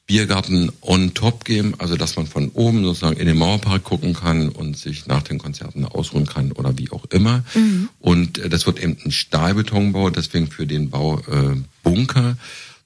Biergarten 0.08 0.72
on 0.82 1.16
top 1.16 1.46
geben, 1.46 1.74
also 1.80 1.98
dass 1.98 2.16
man 2.16 2.28
von 2.28 2.50
oben 2.50 2.84
sozusagen 2.84 3.18
in 3.18 3.26
den 3.26 3.38
Mauerpark 3.38 3.84
gucken 3.84 4.14
kann 4.14 4.50
und 4.50 4.78
sich 4.78 5.08
nach 5.08 5.24
den 5.24 5.40
Konzerten 5.40 5.84
ausruhen 5.84 6.28
kann 6.28 6.52
oder 6.52 6.78
wie 6.78 6.92
auch 6.92 7.06
immer. 7.06 7.44
Mhm. 7.56 7.90
Und 8.00 8.38
äh, 8.38 8.50
das 8.50 8.68
wird 8.68 8.80
eben 8.80 8.98
ein 9.04 9.12
Stahlbetonbau, 9.12 10.12
deswegen 10.12 10.48
für 10.48 10.68
den 10.68 10.92
Bau 10.92 11.20
äh, 11.20 11.56
Bunker, 11.82 12.38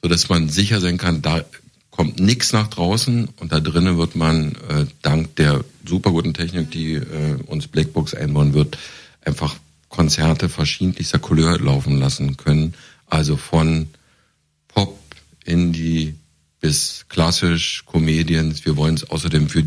so 0.01 0.07
dass 0.07 0.29
man 0.29 0.48
sicher 0.48 0.79
sein 0.79 0.98
kann, 0.98 1.21
da 1.21 1.43
kommt 2.00 2.18
nichts 2.18 2.53
nach 2.53 2.70
draußen 2.70 3.27
und 3.41 3.51
da 3.51 3.60
drinnen 3.60 3.98
wird 3.98 4.15
man 4.15 4.53
äh, 4.70 4.86
dank 5.01 5.36
der 5.36 5.65
super 5.86 6.12
guten 6.12 6.34
Technik, 6.34 6.72
die 6.72 6.94
äh, 6.94 7.36
uns 7.46 7.68
Blackbox 7.68 8.13
einbauen 8.13 8.53
wird, 8.53 8.77
einfach 9.25 9.58
Konzerte 9.89 10.48
verschiedenster 10.48 11.20
Couleur 11.20 11.60
laufen 11.60 12.00
lassen 12.00 12.38
können. 12.38 12.74
Also 13.06 13.36
von 13.36 13.89
Pop, 14.70 14.98
Indie 15.44 16.15
bis 16.62 17.06
klassisch, 17.10 17.84
Comedians. 17.86 18.63
Wir 18.63 18.77
wollen 18.77 18.96
es 18.96 19.10
außerdem 19.10 19.50
für 19.50 19.65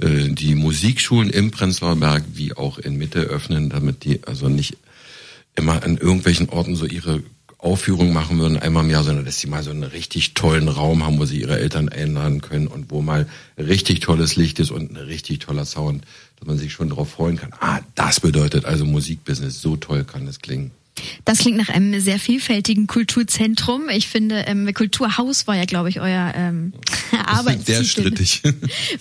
äh, 0.00 0.30
die 0.30 0.54
Musikschulen 0.54 1.28
im 1.28 1.50
Prenzlauer 1.50 1.96
Berg 1.96 2.24
wie 2.32 2.54
auch 2.54 2.78
in 2.78 2.96
Mitte 2.96 3.20
öffnen, 3.20 3.68
damit 3.68 4.04
die 4.04 4.24
also 4.26 4.48
nicht 4.48 4.78
immer 5.56 5.82
an 5.82 5.98
irgendwelchen 5.98 6.48
Orten 6.48 6.74
so 6.74 6.86
ihre 6.86 7.22
Aufführung 7.66 8.12
machen 8.12 8.38
würden 8.38 8.58
einmal 8.58 8.84
im 8.84 8.90
Jahr, 8.90 9.02
sondern 9.02 9.24
dass 9.24 9.40
sie 9.40 9.48
mal 9.48 9.62
so 9.62 9.70
einen 9.70 9.82
richtig 9.82 10.34
tollen 10.34 10.68
Raum 10.68 11.04
haben, 11.04 11.18
wo 11.18 11.24
sie 11.24 11.40
ihre 11.40 11.58
Eltern 11.58 11.88
einladen 11.88 12.40
können 12.40 12.68
und 12.68 12.90
wo 12.90 13.02
mal 13.02 13.26
richtig 13.58 14.00
tolles 14.00 14.36
Licht 14.36 14.60
ist 14.60 14.70
und 14.70 14.92
ein 14.92 14.96
richtig 14.96 15.40
toller 15.40 15.64
Sound, 15.64 16.04
dass 16.38 16.46
man 16.46 16.58
sich 16.58 16.72
schon 16.72 16.90
darauf 16.90 17.10
freuen 17.10 17.36
kann. 17.36 17.50
Ah, 17.60 17.80
das 17.96 18.20
bedeutet 18.20 18.64
also 18.64 18.84
Musikbusiness. 18.84 19.60
So 19.60 19.76
toll 19.76 20.04
kann 20.04 20.26
das 20.26 20.38
klingen. 20.38 20.70
Das 21.24 21.38
klingt 21.40 21.58
nach 21.58 21.68
einem 21.68 22.00
sehr 22.00 22.18
vielfältigen 22.18 22.86
Kulturzentrum. 22.86 23.88
Ich 23.90 24.08
finde, 24.08 24.44
ähm, 24.46 24.72
Kulturhaus 24.72 25.46
war 25.46 25.56
ja, 25.56 25.64
glaube 25.64 25.88
ich, 25.88 26.00
euer 26.00 26.32
ähm, 26.34 26.72
Arbeitstitel. 27.26 27.72
Sehr 27.72 27.84
strittig. 27.84 28.42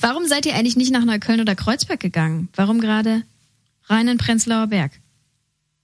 Warum 0.02 0.26
seid 0.26 0.46
ihr 0.46 0.56
eigentlich 0.56 0.76
nicht 0.76 0.92
nach 0.92 1.06
Neukölln 1.06 1.40
oder 1.40 1.56
Kreuzberg 1.56 2.00
gegangen? 2.00 2.50
Warum 2.56 2.82
gerade 2.82 3.22
rein 3.86 4.08
in 4.08 4.18
Prenzlauer 4.18 4.68
Berg? 4.68 4.92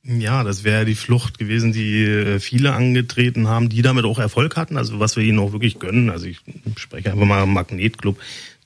Ja, 0.04 0.44
das 0.44 0.64
wäre 0.64 0.86
die 0.86 0.96
Flucht 0.96 1.38
gewesen, 1.38 1.74
die 1.74 2.04
äh, 2.04 2.40
viele 2.40 2.74
angetreten 2.74 3.48
haben, 3.48 3.70
die 3.70 3.84
damit 3.84 4.04
auch 4.06 4.18
Erfolg 4.18 4.58
hatten, 4.58 4.78
also 4.78 5.00
was 5.00 5.16
wir 5.16 5.24
ihnen 5.24 5.38
auch 5.38 5.52
wirklich 5.52 5.78
gönnen. 5.78 6.10
Also 6.10 6.26
ich 6.26 6.40
spreche 6.76 7.12
einfach 7.12 7.26
mal 7.26 7.46
Magnetclub, 7.46 8.20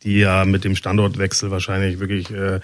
die 0.04 0.20
ja 0.20 0.46
mit 0.46 0.64
dem 0.64 0.78
Standortwechsel 0.78 1.52
wahrscheinlich 1.52 2.00
wirklich 2.00 2.30
äh, 2.32 2.62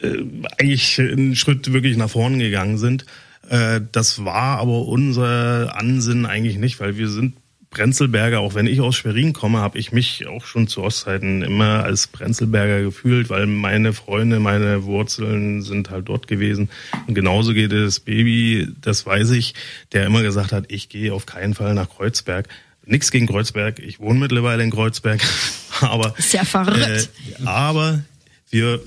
äh, 0.00 0.24
eigentlich 0.58 0.98
einen 0.98 1.36
Schritt 1.36 1.70
wirklich 1.70 1.98
nach 1.98 2.08
vorn 2.08 2.38
gegangen 2.38 2.78
sind. 2.78 3.04
Äh, 3.50 3.82
das 3.92 4.24
war 4.24 4.58
aber 4.58 4.86
unser 4.86 5.76
Ansinnen 5.76 6.24
eigentlich 6.24 6.56
nicht, 6.56 6.80
weil 6.80 6.96
wir 6.96 7.08
sind 7.08 7.34
Brenzelberger, 7.70 8.40
auch 8.40 8.54
wenn 8.54 8.66
ich 8.66 8.80
aus 8.80 8.96
Schwerin 8.96 9.32
komme, 9.32 9.58
habe 9.58 9.78
ich 9.78 9.92
mich 9.92 10.26
auch 10.26 10.46
schon 10.46 10.68
zu 10.68 10.82
Ostzeiten 10.82 11.42
immer 11.42 11.84
als 11.84 12.06
Brenzelberger 12.06 12.82
gefühlt, 12.82 13.28
weil 13.28 13.46
meine 13.46 13.92
Freunde, 13.92 14.40
meine 14.40 14.84
Wurzeln 14.84 15.62
sind 15.62 15.90
halt 15.90 16.08
dort 16.08 16.26
gewesen. 16.28 16.70
Und 17.06 17.14
genauso 17.14 17.52
geht 17.52 17.72
es 17.72 18.00
Baby, 18.00 18.68
das 18.80 19.04
weiß 19.04 19.30
ich, 19.30 19.54
der 19.92 20.06
immer 20.06 20.22
gesagt 20.22 20.52
hat, 20.52 20.64
ich 20.68 20.88
gehe 20.88 21.12
auf 21.12 21.26
keinen 21.26 21.54
Fall 21.54 21.74
nach 21.74 21.90
Kreuzberg. 21.90 22.48
Nix 22.86 23.10
gegen 23.10 23.26
Kreuzberg, 23.26 23.80
ich 23.80 24.00
wohne 24.00 24.18
mittlerweile 24.18 24.62
in 24.62 24.70
Kreuzberg, 24.70 25.20
aber 25.80 26.14
ist 26.16 26.32
ja 26.32 26.44
verrückt. 26.44 27.10
Äh, 27.38 27.44
aber 27.44 28.02
wir 28.50 28.80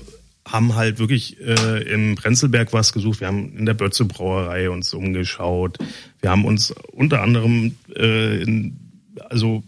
haben 0.46 0.74
halt 0.74 0.98
wirklich 0.98 1.40
äh, 1.40 1.82
im 1.82 2.16
Prenzlberg 2.16 2.72
was 2.72 2.92
gesucht. 2.92 3.20
Wir 3.20 3.28
haben 3.28 3.56
in 3.56 3.66
der 3.66 3.74
Bötze 3.74 4.04
Brauerei 4.04 4.70
uns 4.70 4.92
umgeschaut. 4.92 5.78
Wir 6.20 6.30
haben 6.30 6.44
uns 6.44 6.74
unter 6.92 7.22
anderem 7.22 7.76
äh, 7.94 8.42
in, 8.42 8.76
also 9.30 9.62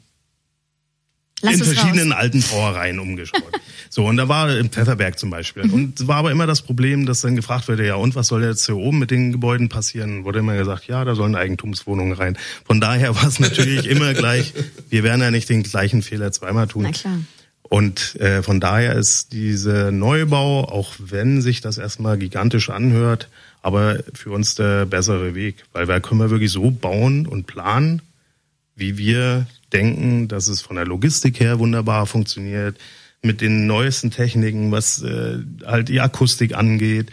Lass 1.43 1.55
in 1.55 1.65
verschiedenen 1.65 2.13
raus. 2.13 2.21
alten 2.21 2.41
Brauereien 2.41 2.99
umgeschaut. 2.99 3.43
so, 3.91 4.07
und 4.07 4.17
da 4.17 4.29
war 4.29 4.57
im 4.57 4.71
Pfefferberg 4.71 5.19
zum 5.19 5.31
Beispiel. 5.31 5.71
Und 5.71 6.07
war 6.09 6.17
aber 6.17 6.31
immer 6.31 6.47
das 6.47 6.63
Problem, 6.63 7.07
dass 7.07 7.21
dann 7.21 7.37
gefragt 7.37 7.69
wurde, 7.69 7.87
ja, 7.87 7.97
und 7.97 8.15
was 8.15 8.29
soll 8.29 8.43
jetzt 8.43 8.67
hier 8.67 8.77
oben 8.77 8.99
mit 8.99 9.11
den 9.11 9.31
Gebäuden 9.31 9.69
passieren? 9.69 10.25
Wurde 10.25 10.39
immer 10.41 10.57
gesagt, 10.57 10.87
ja, 10.87 11.05
da 11.05 11.15
sollen 11.15 11.37
Eigentumswohnungen 11.37 12.15
rein. 12.15 12.39
Von 12.65 12.81
daher 12.81 13.15
war 13.15 13.27
es 13.27 13.41
natürlich 13.41 13.87
immer 13.91 14.15
gleich, 14.15 14.55
wir 14.89 15.03
werden 15.03 15.21
ja 15.21 15.31
nicht 15.31 15.49
den 15.49 15.63
gleichen 15.63 16.03
Fehler 16.03 16.33
zweimal 16.33 16.67
tun. 16.67 16.85
Na 16.85 16.93
klar. 16.93 17.19
Und 17.75 18.15
äh, 18.21 18.41
von 18.45 18.61
daher 18.61 18.95
ist 18.95 19.33
dieser 19.33 19.91
Neubau, 19.91 20.61
auch 20.63 20.95
wenn 21.01 21.43
sich 21.43 21.61
das 21.61 21.77
erstmal 21.77 22.17
gigantisch 22.17 22.71
anhört, 22.71 23.29
aber 23.63 23.99
für 24.13 24.31
uns 24.31 24.55
der 24.55 24.87
bessere 24.87 25.35
Weg, 25.35 25.65
weil 25.73 25.85
da 25.85 25.99
können 25.99 26.21
wir 26.21 26.31
wirklich 26.31 26.53
so 26.53 26.71
bauen 26.71 27.27
und 27.27 27.49
planen, 27.49 28.01
wie 28.77 28.97
wir 28.97 29.49
denken, 29.73 30.29
dass 30.29 30.47
es 30.47 30.61
von 30.61 30.77
der 30.77 30.87
Logistik 30.87 31.41
her 31.41 31.59
wunderbar 31.59 32.07
funktioniert, 32.07 32.77
mit 33.23 33.41
den 33.41 33.67
neuesten 33.67 34.13
Techniken, 34.13 34.71
was 34.71 35.03
äh, 35.03 35.39
halt 35.67 35.89
die 35.89 36.01
Akustik 36.01 36.55
angeht. 36.55 37.11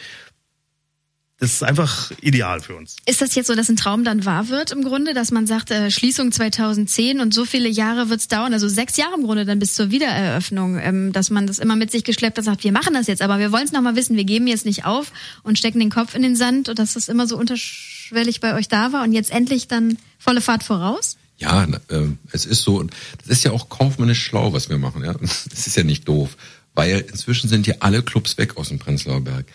Das 1.42 1.54
ist 1.54 1.64
einfach 1.64 2.12
ideal 2.22 2.60
für 2.60 2.76
uns. 2.76 2.98
Ist 3.08 3.20
das 3.20 3.34
jetzt 3.34 3.48
so, 3.48 3.56
dass 3.56 3.68
ein 3.68 3.76
Traum 3.76 4.04
dann 4.04 4.26
wahr 4.26 4.50
wird 4.50 4.72
im 4.72 4.84
Grunde, 4.84 5.16
dass 5.16 5.32
man 5.32 5.48
sagt, 5.48 5.72
äh, 5.72 5.90
Schließung 5.90 6.32
2010 6.32 7.20
und 7.20 7.34
so 7.34 7.46
viele 7.46 7.68
Jahre 7.68 8.10
wird's 8.10 8.28
dauern, 8.28 8.54
also 8.54 8.70
sechs 8.70 8.96
Jahre 8.96 9.16
im 9.16 9.24
Grunde 9.24 9.44
dann 9.44 9.58
bis 9.58 9.74
zur 9.74 9.90
Wiedereröffnung, 9.90 10.78
ähm, 10.78 11.12
dass 11.14 11.32
man 11.32 11.48
das 11.48 11.58
immer 11.58 11.76
mit 11.76 11.90
sich 11.90 12.04
geschleppt 12.04 12.38
hat, 12.38 12.46
sagt, 12.46 12.64
wir 12.64 12.72
machen 12.72 12.94
das 12.94 13.08
jetzt, 13.08 13.24
aber 13.24 13.40
wir 13.40 13.52
wollen 13.52 13.64
es 13.64 13.72
nochmal 13.72 13.96
wissen, 13.96 14.18
wir 14.18 14.24
geben 14.24 14.46
jetzt 14.46 14.68
nicht 14.68 14.86
auf 14.86 15.12
und 15.42 15.58
stecken 15.58 15.80
den 15.80 15.90
Kopf 15.90 16.14
in 16.14 16.22
den 16.22 16.36
Sand 16.36 16.70
und 16.70 16.78
dass 16.78 16.94
das 16.94 17.10
immer 17.10 17.26
so 17.26 17.40
unterschwellig 17.40 18.40
bei 18.40 18.54
euch 18.54 18.68
da 18.68 18.94
war 18.94 19.04
und 19.04 19.12
jetzt 19.12 19.32
endlich 19.32 19.68
dann 19.68 19.98
volle 20.20 20.42
Fahrt 20.42 20.62
voraus? 20.62 21.18
Ja, 21.40 21.64
äh, 21.64 22.06
es 22.32 22.46
ist 22.46 22.62
so, 22.62 22.84
das 22.84 23.30
ist 23.30 23.44
ja 23.44 23.52
auch 23.52 23.68
kaufmännisch 23.68 24.24
schlau, 24.24 24.54
was 24.54 24.70
wir 24.70 24.78
machen. 24.78 25.04
Ja, 25.04 25.14
das 25.20 25.66
ist 25.66 25.76
ja 25.76 25.84
nicht 25.84 26.08
doof, 26.08 26.38
weil 26.76 27.00
inzwischen 27.00 27.50
sind 27.50 27.66
ja 27.66 27.74
alle 27.80 28.04
Clubs 28.04 28.38
weg 28.38 28.58
aus 28.58 28.70
dem 28.70 28.78
Prenzlauer 28.78 29.22
Berg. 29.22 29.48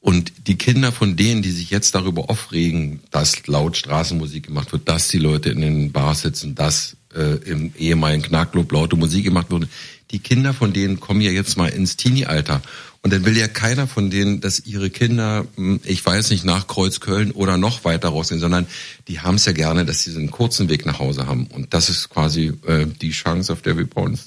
Und 0.00 0.32
die 0.46 0.56
Kinder 0.56 0.92
von 0.92 1.16
denen, 1.16 1.42
die 1.42 1.50
sich 1.50 1.70
jetzt 1.70 1.94
darüber 1.94 2.30
aufregen, 2.30 3.00
dass 3.10 3.46
laut 3.46 3.76
Straßenmusik 3.76 4.46
gemacht 4.46 4.72
wird, 4.72 4.88
dass 4.88 5.08
die 5.08 5.18
Leute 5.18 5.50
in 5.50 5.60
den 5.60 5.92
Bars 5.92 6.22
sitzen, 6.22 6.54
dass 6.54 6.96
äh, 7.14 7.36
im 7.50 7.72
ehemaligen 7.78 8.22
Knackclub 8.22 8.70
laute 8.72 8.96
Musik 8.96 9.24
gemacht 9.24 9.50
wurde, 9.50 9.68
die 10.10 10.18
Kinder 10.18 10.54
von 10.54 10.72
denen 10.72 11.00
kommen 11.00 11.20
ja 11.20 11.30
jetzt 11.30 11.56
mal 11.56 11.68
ins 11.68 11.96
Teenie-Alter. 11.96 12.62
Und 13.00 13.12
dann 13.12 13.24
will 13.24 13.36
ja 13.36 13.46
keiner 13.46 13.86
von 13.86 14.10
denen, 14.10 14.40
dass 14.40 14.66
ihre 14.66 14.90
Kinder, 14.90 15.46
hm, 15.54 15.80
ich 15.84 16.04
weiß 16.04 16.30
nicht, 16.30 16.44
nach 16.44 16.66
Kreuzköln 16.66 17.30
oder 17.30 17.56
noch 17.56 17.84
weiter 17.84 18.08
rausgehen, 18.08 18.40
sondern 18.40 18.66
die 19.06 19.20
haben 19.20 19.36
es 19.36 19.44
ja 19.44 19.52
gerne, 19.52 19.84
dass 19.84 20.02
sie 20.02 20.10
so 20.10 20.18
einen 20.18 20.32
kurzen 20.32 20.68
Weg 20.68 20.84
nach 20.84 20.98
Hause 20.98 21.26
haben. 21.26 21.46
Und 21.46 21.72
das 21.74 21.90
ist 21.90 22.10
quasi 22.10 22.52
äh, 22.66 22.86
die 23.00 23.10
Chance, 23.10 23.52
auf 23.52 23.62
der 23.62 23.78
wir 23.78 23.86
bauen. 23.86 24.18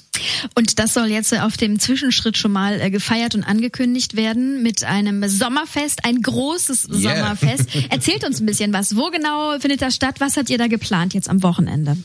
Und 0.54 0.78
das 0.78 0.94
soll 0.94 1.08
jetzt 1.08 1.38
auf 1.38 1.58
dem 1.58 1.80
Zwischenschritt 1.80 2.38
schon 2.38 2.52
mal 2.52 2.80
äh, 2.80 2.90
gefeiert 2.90 3.34
und 3.34 3.44
angekündigt 3.44 4.16
werden 4.16 4.62
mit 4.62 4.84
einem 4.84 5.28
Sommerfest, 5.28 6.04
ein 6.04 6.22
großes 6.22 6.88
Yeah. 6.88 7.16
Sommerfest. 7.16 7.68
Erzählt 7.90 8.24
uns 8.24 8.40
ein 8.40 8.46
bisschen 8.46 8.72
was. 8.72 8.96
Wo 8.96 9.10
genau 9.10 9.58
findet 9.60 9.82
das 9.82 9.94
statt? 9.94 10.16
Was 10.18 10.38
habt 10.38 10.48
ihr 10.48 10.58
da 10.58 10.66
geplant 10.66 11.12
jetzt 11.12 11.28
am 11.28 11.42
Wochenende? 11.42 11.98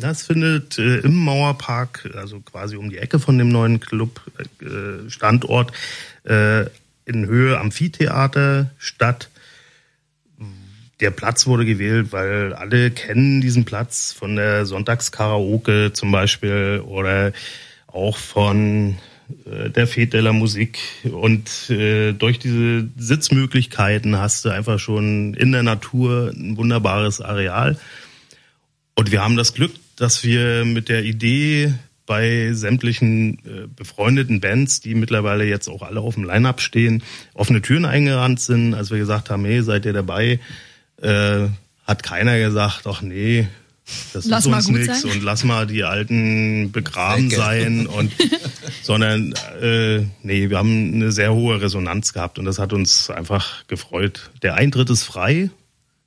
Das 0.00 0.24
findet 0.26 0.78
äh, 0.78 0.98
im 0.98 1.16
Mauerpark, 1.16 2.10
also 2.16 2.40
quasi 2.40 2.76
um 2.76 2.90
die 2.90 2.98
Ecke 2.98 3.18
von 3.18 3.38
dem 3.38 3.48
neuen 3.48 3.80
Club-Standort, 3.80 5.72
äh, 6.24 6.66
in 7.04 7.26
Höhe 7.26 7.58
Amphitheater 7.58 8.70
statt. 8.78 9.28
Der 11.00 11.10
Platz 11.10 11.46
wurde 11.46 11.64
gewählt, 11.64 12.12
weil 12.12 12.52
alle 12.52 12.90
kennen 12.92 13.40
diesen 13.40 13.64
Platz 13.64 14.12
von 14.12 14.36
der 14.36 14.66
Sonntagskaraoke 14.66 15.92
zum 15.92 16.12
Beispiel 16.12 16.80
oder 16.86 17.32
auch 17.88 18.16
von 18.16 18.98
äh, 19.46 19.70
der 19.70 19.86
Fete 19.86 20.18
de 20.18 20.20
la 20.20 20.32
Musik. 20.32 20.78
Und 21.10 21.70
äh, 21.70 22.12
durch 22.12 22.38
diese 22.38 22.88
Sitzmöglichkeiten 22.96 24.16
hast 24.18 24.44
du 24.44 24.50
einfach 24.50 24.78
schon 24.78 25.34
in 25.34 25.52
der 25.52 25.64
Natur 25.64 26.32
ein 26.34 26.56
wunderbares 26.56 27.20
Areal. 27.20 27.78
Und 28.94 29.10
wir 29.10 29.22
haben 29.22 29.36
das 29.36 29.54
Glück, 29.54 29.72
dass 29.96 30.24
wir 30.24 30.64
mit 30.64 30.88
der 30.88 31.04
Idee 31.04 31.74
bei 32.06 32.52
sämtlichen 32.52 33.38
äh, 33.46 33.66
befreundeten 33.74 34.40
Bands, 34.40 34.80
die 34.80 34.94
mittlerweile 34.94 35.44
jetzt 35.44 35.68
auch 35.68 35.82
alle 35.82 36.00
auf 36.00 36.14
dem 36.14 36.24
Line-Up 36.24 36.60
stehen, 36.60 37.02
offene 37.34 37.62
Türen 37.62 37.84
eingerannt 37.84 38.40
sind. 38.40 38.74
Als 38.74 38.90
wir 38.90 38.98
gesagt 38.98 39.30
haben, 39.30 39.44
hey, 39.44 39.62
seid 39.62 39.86
ihr 39.86 39.92
dabei, 39.92 40.40
äh, 41.00 41.46
hat 41.86 42.02
keiner 42.02 42.38
gesagt, 42.38 42.86
ach 42.86 43.02
nee, 43.02 43.46
das 44.12 44.26
Lass 44.26 44.46
ist 44.46 44.68
uns 44.68 45.02
sein. 45.02 45.10
und 45.10 45.22
lass 45.22 45.44
mal 45.44 45.66
die 45.66 45.84
Alten 45.84 46.70
begraben 46.70 47.26
Ecke. 47.26 47.36
sein 47.36 47.86
und 47.86 48.12
sondern 48.82 49.34
äh, 49.60 50.00
nee, 50.22 50.50
wir 50.50 50.58
haben 50.58 50.94
eine 50.94 51.12
sehr 51.12 51.34
hohe 51.34 51.60
Resonanz 51.60 52.12
gehabt 52.12 52.38
und 52.38 52.44
das 52.44 52.58
hat 52.58 52.72
uns 52.72 53.10
einfach 53.10 53.66
gefreut. 53.66 54.30
Der 54.42 54.54
Eintritt 54.54 54.88
ist 54.90 55.02
frei, 55.02 55.50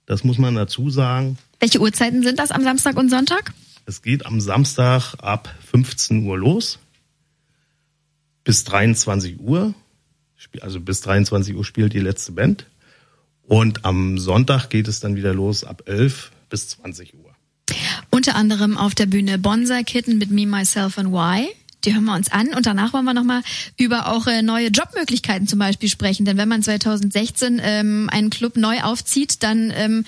das 0.06 0.24
muss 0.24 0.38
man 0.38 0.56
dazu 0.56 0.90
sagen. 0.90 1.38
Welche 1.60 1.80
Uhrzeiten 1.80 2.24
sind 2.24 2.40
das 2.40 2.52
am 2.52 2.64
Samstag 2.64 2.96
und 2.98 3.10
Sonntag? 3.10 3.54
Es 3.86 4.02
geht 4.02 4.26
am 4.26 4.42
Samstag 4.42 5.14
ab 5.22 5.54
15 5.70 6.26
Uhr 6.26 6.38
los 6.38 6.80
bis 8.44 8.64
23 8.64 9.40
Uhr. 9.40 9.76
Also 10.62 10.80
bis 10.80 11.02
23 11.02 11.56
Uhr 11.56 11.66
spielt 11.66 11.94
die 11.94 12.00
letzte 12.00 12.32
Band. 12.32 12.66
Und 13.44 13.86
am 13.86 14.18
Sonntag 14.18 14.70
geht 14.70 14.88
es 14.88 15.00
dann 15.00 15.16
wieder 15.16 15.34
los 15.34 15.64
ab 15.64 15.84
11 15.86 16.32
bis 16.50 16.70
20 16.70 17.14
Uhr. 17.14 17.36
Unter 18.10 18.36
anderem 18.36 18.78
auf 18.78 18.96
der 18.96 19.06
Bühne 19.06 19.38
Bonsai 19.38 19.84
Kitten 19.84 20.18
mit 20.18 20.32
Me, 20.32 20.48
Myself 20.48 20.98
and 20.98 21.12
Why. 21.12 21.48
Die 21.84 21.94
hören 21.94 22.06
wir 22.06 22.16
uns 22.16 22.32
an 22.32 22.56
und 22.56 22.66
danach 22.66 22.94
wollen 22.94 23.06
wir 23.06 23.14
nochmal 23.14 23.44
über 23.78 24.08
auch 24.08 24.26
äh, 24.26 24.42
neue 24.42 24.70
Jobmöglichkeiten 24.70 25.48
zum 25.48 25.60
Beispiel 25.60 25.90
sprechen. 25.90 26.26
Denn 26.26 26.38
wenn 26.38 26.50
man 26.50 26.64
2016 26.64 27.62
ähm, 27.64 28.10
einen 28.12 28.32
Club 28.32 28.58
neu 28.58 28.82
aufzieht, 28.82 29.44
dann 29.44 29.72
ähm, 29.76 30.06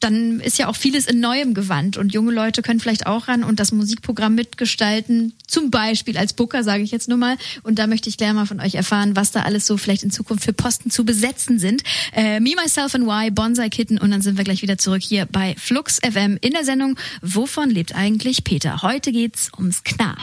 dann 0.00 0.40
ist 0.40 0.58
ja 0.58 0.68
auch 0.68 0.76
vieles 0.76 1.06
in 1.06 1.20
neuem 1.20 1.54
Gewand 1.54 1.96
und 1.96 2.12
junge 2.12 2.32
Leute 2.32 2.62
können 2.62 2.80
vielleicht 2.80 3.06
auch 3.06 3.28
ran 3.28 3.44
und 3.44 3.60
das 3.60 3.72
Musikprogramm 3.72 4.34
mitgestalten, 4.34 5.32
zum 5.46 5.70
Beispiel 5.70 6.18
als 6.18 6.32
Booker, 6.32 6.62
sage 6.62 6.82
ich 6.82 6.90
jetzt 6.90 7.08
nur 7.08 7.18
mal. 7.18 7.36
Und 7.62 7.78
da 7.78 7.86
möchte 7.86 8.08
ich 8.08 8.16
gleich 8.16 8.32
mal 8.32 8.46
von 8.46 8.60
euch 8.60 8.74
erfahren, 8.74 9.16
was 9.16 9.32
da 9.32 9.42
alles 9.42 9.66
so 9.66 9.76
vielleicht 9.76 10.02
in 10.02 10.10
Zukunft 10.10 10.44
für 10.44 10.52
Posten 10.52 10.90
zu 10.90 11.04
besetzen 11.04 11.58
sind. 11.58 11.82
Äh, 12.12 12.40
Me, 12.40 12.54
Myself 12.60 12.94
and 12.94 13.06
Why, 13.06 13.30
Bonsai 13.30 13.68
Kitten 13.68 13.98
und 13.98 14.10
dann 14.10 14.22
sind 14.22 14.36
wir 14.36 14.44
gleich 14.44 14.62
wieder 14.62 14.78
zurück 14.78 15.02
hier 15.02 15.26
bei 15.26 15.54
Flux 15.58 16.00
FM 16.00 16.38
in 16.40 16.52
der 16.52 16.64
Sendung 16.64 16.98
Wovon 17.22 17.70
lebt 17.70 17.94
eigentlich 17.94 18.44
Peter? 18.44 18.82
Heute 18.82 19.12
geht's 19.12 19.50
ums 19.56 19.84
Knar. 19.84 20.16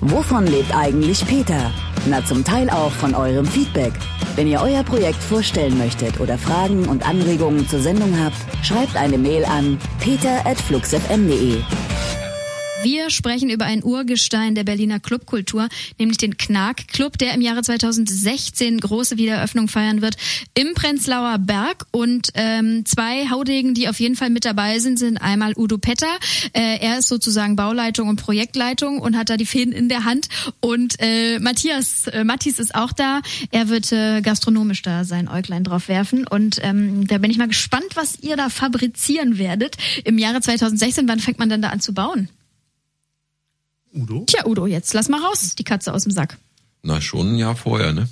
Wovon 0.00 0.46
lebt 0.46 0.74
eigentlich 0.74 1.24
Peter? 1.26 1.72
Na, 2.06 2.24
zum 2.24 2.42
Teil 2.42 2.68
auch 2.68 2.90
von 2.90 3.14
eurem 3.14 3.46
Feedback. 3.46 3.92
Wenn 4.34 4.48
ihr 4.48 4.60
euer 4.60 4.82
Projekt 4.82 5.22
vorstellen 5.22 5.78
möchtet 5.78 6.18
oder 6.18 6.36
Fragen 6.36 6.86
und 6.86 7.06
Anregungen 7.06 7.68
zur 7.68 7.80
Sendung 7.80 8.18
habt, 8.18 8.36
schreibt 8.64 8.96
eine 8.96 9.18
Mail 9.18 9.44
an 9.44 9.78
peter.fluxfm.de. 10.00 11.62
Wir 12.82 13.10
sprechen 13.10 13.48
über 13.48 13.64
ein 13.64 13.84
Urgestein 13.84 14.56
der 14.56 14.64
Berliner 14.64 14.98
Clubkultur, 14.98 15.68
nämlich 15.98 16.18
den 16.18 16.36
Knark 16.36 16.88
Club, 16.88 17.16
der 17.16 17.32
im 17.32 17.40
Jahre 17.40 17.62
2016 17.62 18.80
große 18.80 19.18
Wiedereröffnung 19.18 19.68
feiern 19.68 20.02
wird 20.02 20.16
im 20.54 20.74
Prenzlauer 20.74 21.38
Berg. 21.38 21.86
Und 21.92 22.30
ähm, 22.34 22.84
zwei 22.84 23.30
Haudegen, 23.30 23.74
die 23.74 23.88
auf 23.88 24.00
jeden 24.00 24.16
Fall 24.16 24.30
mit 24.30 24.44
dabei 24.44 24.80
sind, 24.80 24.98
sind 24.98 25.18
einmal 25.18 25.52
Udo 25.56 25.78
Petter. 25.78 26.12
Äh, 26.54 26.78
er 26.80 26.98
ist 26.98 27.06
sozusagen 27.06 27.54
Bauleitung 27.54 28.08
und 28.08 28.16
Projektleitung 28.16 28.98
und 28.98 29.16
hat 29.16 29.30
da 29.30 29.36
die 29.36 29.46
Fäden 29.46 29.72
in 29.72 29.88
der 29.88 30.04
Hand. 30.04 30.28
Und 30.58 30.96
äh, 30.98 31.38
Matthias, 31.38 32.08
äh, 32.08 32.24
Matthias 32.24 32.58
ist 32.58 32.74
auch 32.74 32.92
da. 32.92 33.20
Er 33.52 33.68
wird 33.68 33.92
äh, 33.92 34.22
gastronomisch 34.22 34.82
da 34.82 35.04
sein 35.04 35.28
Äuglein 35.28 35.62
drauf 35.62 35.86
werfen. 35.86 36.26
Und 36.26 36.58
ähm, 36.62 37.06
da 37.06 37.18
bin 37.18 37.30
ich 37.30 37.38
mal 37.38 37.48
gespannt, 37.48 37.94
was 37.94 38.18
ihr 38.20 38.36
da 38.36 38.48
fabrizieren 38.48 39.38
werdet 39.38 39.76
im 40.02 40.18
Jahre 40.18 40.40
2016. 40.40 41.06
Wann 41.06 41.20
fängt 41.20 41.38
man 41.38 41.48
denn 41.48 41.62
da 41.62 41.68
an 41.68 41.78
zu 41.78 41.94
bauen? 41.94 42.28
Udo? 44.02 44.24
Tja, 44.26 44.46
Udo, 44.46 44.66
jetzt 44.66 44.92
lass 44.94 45.08
mal 45.08 45.20
raus, 45.22 45.54
die 45.56 45.64
Katze 45.64 45.92
aus 45.92 46.02
dem 46.02 46.12
Sack. 46.12 46.38
Na, 46.82 47.00
schon 47.00 47.34
ein 47.34 47.38
Jahr 47.38 47.54
vorher, 47.54 47.92
ne? 47.92 48.08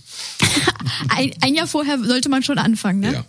ein, 1.09 1.33
ein 1.41 1.55
Jahr 1.55 1.67
vorher 1.67 1.99
sollte 2.03 2.29
man 2.29 2.43
schon 2.43 2.59
anfangen, 2.59 3.01
ne? 3.01 3.13
Ja. 3.13 3.25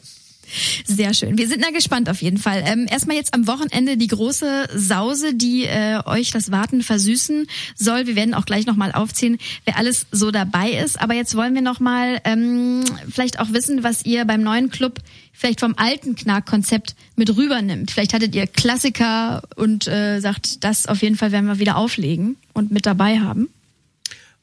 Sehr 0.86 1.13
schön. 1.13 1.38
Wir 1.38 1.48
sind 1.48 1.63
da 1.63 1.70
gespannt 1.72 2.10
auf 2.10 2.22
jeden 2.22 2.38
Fall. 2.38 2.63
Ähm, 2.65 2.88
erstmal 2.89 3.17
jetzt 3.17 3.34
am 3.34 3.48
Wochenende 3.48 3.98
die 3.98 4.08
große 4.08 4.67
Sause, 4.75 5.34
die 5.34 5.65
äh, 5.65 6.00
euch 6.05 6.31
das 6.31 6.51
Warten 6.51 6.81
versüßen 6.84 7.48
soll. 7.75 8.08
Wir 8.08 8.15
werden 8.15 8.34
auch 8.34 8.46
gleich 8.46 8.65
nochmal 8.65 8.91
aufziehen, 8.91 9.38
wer 9.65 9.77
alles 9.77 10.05
so 10.12 10.31
dabei 10.31 10.72
ist. 10.72 11.00
Aber 11.00 11.13
jetzt 11.13 11.36
wollen 11.36 11.55
wir 11.55 11.62
nochmal 11.62 12.22
ähm, 12.25 12.84
vielleicht 13.10 13.39
auch 13.39 13.53
wissen, 13.53 13.84
was 13.84 14.05
ihr 14.05 14.25
beim 14.25 14.41
neuen 14.41 14.70
Club 14.70 15.00
vielleicht 15.34 15.62
vom 15.62 15.74
alten 15.77 16.15
Knack-Konzept 16.15 16.96
mit 17.15 17.36
rübernimmt. 17.36 17.91
Vielleicht 17.91 18.13
hattet 18.13 18.36
ihr 18.36 18.48
Klassiker 18.48 19.43
und 19.55 19.88
äh, 19.88 20.20
sagt, 20.20 20.63
das 20.63 20.88
auf 20.88 21.01
jeden 21.01 21.15
Fall 21.15 21.31
werden 21.31 21.48
wir 21.48 21.60
wieder 21.60 21.77
auflegen 21.77 22.36
und 22.53 22.72
mit 22.72 22.86
dabei 22.86 23.20
haben. 23.20 23.50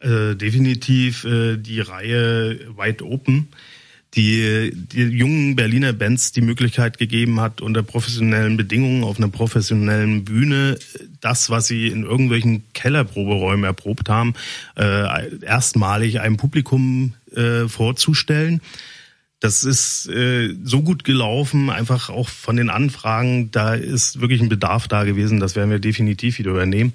Äh, 0.00 0.37
definitiv 0.37 1.25
äh, 1.25 1.57
die 1.57 1.81
Reihe 1.81 2.61
Wide 2.77 3.05
Open 3.05 3.49
die, 4.15 4.73
die 4.75 5.03
jungen 5.03 5.55
Berliner 5.55 5.93
Bands 5.93 6.33
die 6.33 6.41
Möglichkeit 6.41 6.99
gegeben 6.99 7.41
hat, 7.41 7.61
unter 7.61 7.83
professionellen 7.83 8.57
Bedingungen 8.57 9.05
auf 9.05 9.19
einer 9.19 9.29
professionellen 9.29 10.25
Bühne 10.25 10.79
das, 11.21 11.50
was 11.50 11.67
sie 11.67 11.88
in 11.88 12.05
irgendwelchen 12.05 12.65
Kellerproberäumen 12.73 13.65
erprobt 13.65 14.09
haben, 14.09 14.35
äh, 14.77 15.37
erstmalig 15.45 16.21
einem 16.21 16.38
Publikum 16.38 17.15
äh, 17.35 17.69
vorzustellen. 17.69 18.62
Das 19.41 19.62
ist 19.62 20.09
äh, 20.09 20.55
so 20.65 20.83
gut 20.83 21.05
gelaufen, 21.05 21.71
einfach 21.71 22.09
auch 22.09 22.29
von 22.29 22.57
den 22.57 22.71
Anfragen, 22.71 23.50
da 23.50 23.75
ist 23.75 24.21
wirklich 24.21 24.41
ein 24.41 24.49
Bedarf 24.49 24.88
da 24.88 25.05
gewesen, 25.05 25.38
das 25.38 25.55
werden 25.55 25.71
wir 25.71 25.79
definitiv 25.79 26.38
wieder 26.38 26.50
übernehmen 26.50 26.93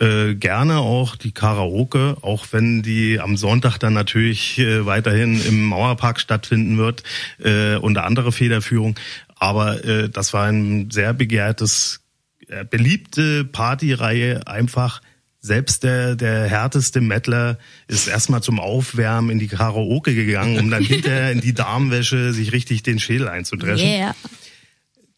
äh, 0.00 0.34
gerne 0.34 0.78
auch 0.78 1.14
die 1.16 1.32
Karaoke, 1.32 2.16
auch 2.22 2.46
wenn 2.52 2.82
die 2.82 3.20
am 3.20 3.36
Sonntag 3.36 3.78
dann 3.78 3.92
natürlich 3.92 4.58
äh, 4.58 4.86
weiterhin 4.86 5.40
im 5.44 5.64
Mauerpark 5.64 6.20
stattfinden 6.20 6.78
wird 6.78 7.02
äh, 7.38 7.76
unter 7.76 8.04
andere 8.04 8.32
Federführung. 8.32 8.96
Aber 9.36 9.84
äh, 9.84 10.08
das 10.08 10.32
war 10.32 10.46
ein 10.46 10.90
sehr 10.90 11.12
begehrtes, 11.12 12.00
äh, 12.48 12.64
beliebte 12.64 13.44
Partyreihe, 13.44 14.46
einfach 14.46 15.02
selbst 15.40 15.82
der, 15.82 16.16
der 16.16 16.48
härteste 16.48 17.02
Mettler 17.02 17.58
ist 17.86 18.08
erstmal 18.08 18.42
zum 18.42 18.58
Aufwärmen 18.58 19.30
in 19.30 19.38
die 19.38 19.48
Karaoke 19.48 20.14
gegangen, 20.14 20.58
um 20.58 20.70
dann 20.70 20.82
hinterher 20.84 21.30
in 21.30 21.42
die 21.42 21.52
Darmwäsche 21.52 22.32
sich 22.32 22.52
richtig 22.52 22.82
den 22.82 22.98
Schädel 22.98 23.28
einzudreschen. 23.28 23.86
Yeah 23.86 24.14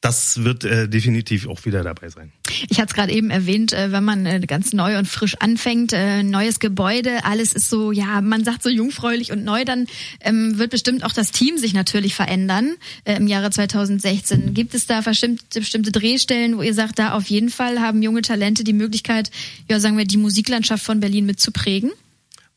das 0.06 0.44
wird 0.44 0.62
äh, 0.62 0.88
definitiv 0.88 1.48
auch 1.48 1.64
wieder 1.64 1.82
dabei 1.82 2.10
sein. 2.10 2.30
Ich 2.68 2.78
hatte 2.78 2.90
es 2.90 2.94
gerade 2.94 3.12
eben 3.12 3.30
erwähnt, 3.30 3.72
äh, 3.72 3.90
wenn 3.90 4.04
man 4.04 4.24
äh, 4.24 4.38
ganz 4.46 4.72
neu 4.72 4.98
und 4.98 5.08
frisch 5.08 5.34
anfängt, 5.40 5.92
äh, 5.92 6.22
neues 6.22 6.60
Gebäude, 6.60 7.24
alles 7.24 7.52
ist 7.52 7.68
so, 7.68 7.90
ja, 7.90 8.20
man 8.20 8.44
sagt 8.44 8.62
so 8.62 8.68
jungfräulich 8.68 9.32
und 9.32 9.42
neu, 9.42 9.64
dann 9.64 9.88
ähm, 10.20 10.58
wird 10.58 10.70
bestimmt 10.70 11.02
auch 11.02 11.12
das 11.12 11.32
Team 11.32 11.58
sich 11.58 11.74
natürlich 11.74 12.14
verändern 12.14 12.76
äh, 13.02 13.16
im 13.16 13.26
Jahre 13.26 13.50
2016. 13.50 14.54
Gibt 14.54 14.74
es 14.74 14.86
da 14.86 15.00
bestimmte, 15.00 15.58
bestimmte 15.58 15.90
Drehstellen, 15.90 16.56
wo 16.56 16.62
ihr 16.62 16.74
sagt, 16.74 17.00
da 17.00 17.14
auf 17.14 17.26
jeden 17.26 17.50
Fall 17.50 17.80
haben 17.80 18.00
junge 18.00 18.22
Talente 18.22 18.62
die 18.62 18.74
Möglichkeit, 18.74 19.32
ja, 19.68 19.80
sagen 19.80 19.98
wir, 19.98 20.04
die 20.04 20.18
Musiklandschaft 20.18 20.84
von 20.84 21.00
Berlin 21.00 21.26
mitzuprägen? 21.26 21.90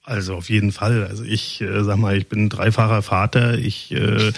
Also 0.09 0.33
auf 0.33 0.49
jeden 0.49 0.71
Fall. 0.71 1.05
Also 1.05 1.23
ich 1.23 1.61
äh, 1.61 1.83
sag 1.83 1.97
mal, 1.97 2.17
ich 2.17 2.27
bin 2.27 2.49
dreifacher 2.49 3.03
Vater. 3.03 3.59
Ich 3.59 3.91
äh, 3.91 4.31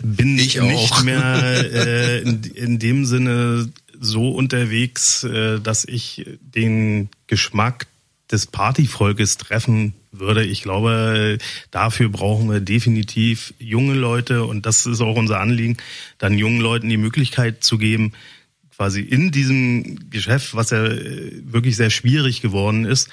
bin 0.00 0.38
ich 0.38 0.60
nicht 0.60 1.02
mehr 1.02 1.42
äh, 1.74 2.20
in, 2.20 2.44
in 2.54 2.78
dem 2.78 3.04
Sinne 3.04 3.68
so 3.98 4.30
unterwegs, 4.30 5.24
äh, 5.24 5.58
dass 5.58 5.84
ich 5.84 6.24
den 6.40 7.08
Geschmack 7.26 7.88
des 8.30 8.46
Partyvolkes 8.46 9.38
treffen 9.38 9.94
würde. 10.12 10.44
Ich 10.44 10.62
glaube, 10.62 11.38
dafür 11.72 12.08
brauchen 12.08 12.48
wir 12.48 12.60
definitiv 12.60 13.54
junge 13.58 13.94
Leute 13.94 14.44
und 14.44 14.66
das 14.66 14.86
ist 14.86 15.00
auch 15.00 15.16
unser 15.16 15.40
Anliegen, 15.40 15.78
dann 16.18 16.38
jungen 16.38 16.60
Leuten 16.60 16.88
die 16.88 16.96
Möglichkeit 16.96 17.64
zu 17.64 17.76
geben, 17.76 18.12
quasi 18.76 19.00
in 19.00 19.32
diesem 19.32 20.10
Geschäft, 20.10 20.54
was 20.54 20.70
ja 20.70 20.84
äh, 20.84 21.32
wirklich 21.44 21.76
sehr 21.76 21.90
schwierig 21.90 22.40
geworden 22.40 22.84
ist, 22.84 23.10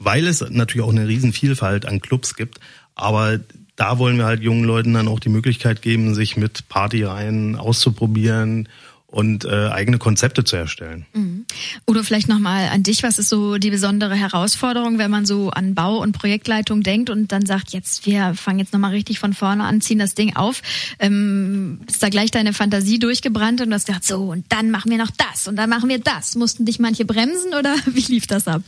weil 0.00 0.26
es 0.26 0.40
natürlich 0.40 0.84
auch 0.84 0.90
eine 0.90 1.06
Riesenvielfalt 1.06 1.86
an 1.86 2.00
Clubs 2.00 2.34
gibt. 2.34 2.58
Aber 2.96 3.38
da 3.76 3.98
wollen 3.98 4.16
wir 4.16 4.24
halt 4.24 4.42
jungen 4.42 4.64
Leuten 4.64 4.94
dann 4.94 5.08
auch 5.08 5.20
die 5.20 5.28
Möglichkeit 5.28 5.82
geben, 5.82 6.14
sich 6.14 6.36
mit 6.36 6.68
Partyreihen 6.68 7.54
auszuprobieren 7.56 8.68
und 9.10 9.44
äh, 9.44 9.68
eigene 9.68 9.98
Konzepte 9.98 10.44
zu 10.44 10.56
erstellen. 10.56 11.04
Mhm. 11.12 11.44
Udo, 11.86 12.02
vielleicht 12.02 12.28
nochmal 12.28 12.68
an 12.68 12.84
dich, 12.84 13.02
was 13.02 13.18
ist 13.18 13.28
so 13.28 13.58
die 13.58 13.70
besondere 13.70 14.14
Herausforderung, 14.14 14.98
wenn 14.98 15.10
man 15.10 15.26
so 15.26 15.50
an 15.50 15.74
Bau- 15.74 16.00
und 16.00 16.12
Projektleitung 16.12 16.82
denkt 16.82 17.10
und 17.10 17.32
dann 17.32 17.44
sagt, 17.44 17.70
jetzt 17.70 18.06
wir 18.06 18.34
fangen 18.34 18.60
jetzt 18.60 18.72
nochmal 18.72 18.92
richtig 18.92 19.18
von 19.18 19.32
vorne 19.34 19.64
an, 19.64 19.80
ziehen 19.80 19.98
das 19.98 20.14
Ding 20.14 20.36
auf. 20.36 20.62
Ähm, 21.00 21.80
ist 21.88 22.02
da 22.02 22.08
gleich 22.08 22.30
deine 22.30 22.52
Fantasie 22.52 23.00
durchgebrannt 23.00 23.60
und 23.60 23.70
du 23.70 23.74
hast 23.74 23.86
gedacht, 23.86 24.04
so 24.04 24.30
und 24.30 24.46
dann 24.50 24.70
machen 24.70 24.90
wir 24.92 24.98
noch 24.98 25.10
das 25.10 25.48
und 25.48 25.56
dann 25.56 25.68
machen 25.68 25.88
wir 25.88 25.98
das. 25.98 26.36
Mussten 26.36 26.64
dich 26.64 26.78
manche 26.78 27.04
bremsen 27.04 27.52
oder 27.58 27.74
wie 27.86 28.12
lief 28.12 28.28
das 28.28 28.46
ab? 28.46 28.62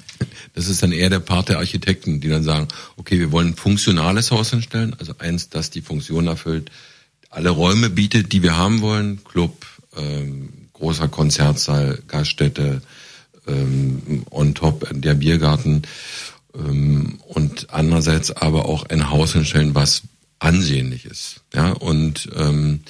Das 0.55 0.69
ist 0.69 0.83
dann 0.83 0.91
eher 0.91 1.11
der 1.11 1.21
Part 1.21 1.51
der 1.51 1.59
Architekten, 1.59 2.21
die 2.21 2.29
dann 2.29 2.43
sagen, 2.43 2.67
okay, 2.97 3.21
wir 3.21 3.31
wollen 3.31 3.49
ein 3.51 3.57
funktionales 3.57 4.33
Haus 4.33 4.51
hinstellen, 4.51 4.97
also 4.99 5.15
eins, 5.19 5.51
das 5.51 5.71
die 5.71 5.83
Funktion 5.83 6.27
erfüllt, 6.27 6.71
alle 7.31 7.51
Räume 7.51 7.89
bietet, 7.89 8.33
die 8.33 8.43
wir 8.43 8.57
haben 8.57 8.83
wollen, 8.83 9.25
Club, 9.25 9.65
ähm, 9.97 10.69
großer 10.73 11.09
Konzertsaal, 11.09 11.99
Gaststätte, 12.09 12.83
ähm, 13.47 14.25
on 14.31 14.55
top 14.55 14.89
der 14.93 15.15
Biergarten 15.15 15.83
ähm, 16.55 17.19
und 17.27 17.69
andererseits 17.71 18.31
aber 18.31 18.67
auch 18.67 18.85
ein 18.87 19.11
Haus 19.11 19.33
hinstellen, 19.33 19.75
was 19.75 20.03
ansehnlich 20.39 21.07
ist. 21.07 21.41
Ja, 21.55 21.73
und 21.73 22.29
ähm, 22.37 22.81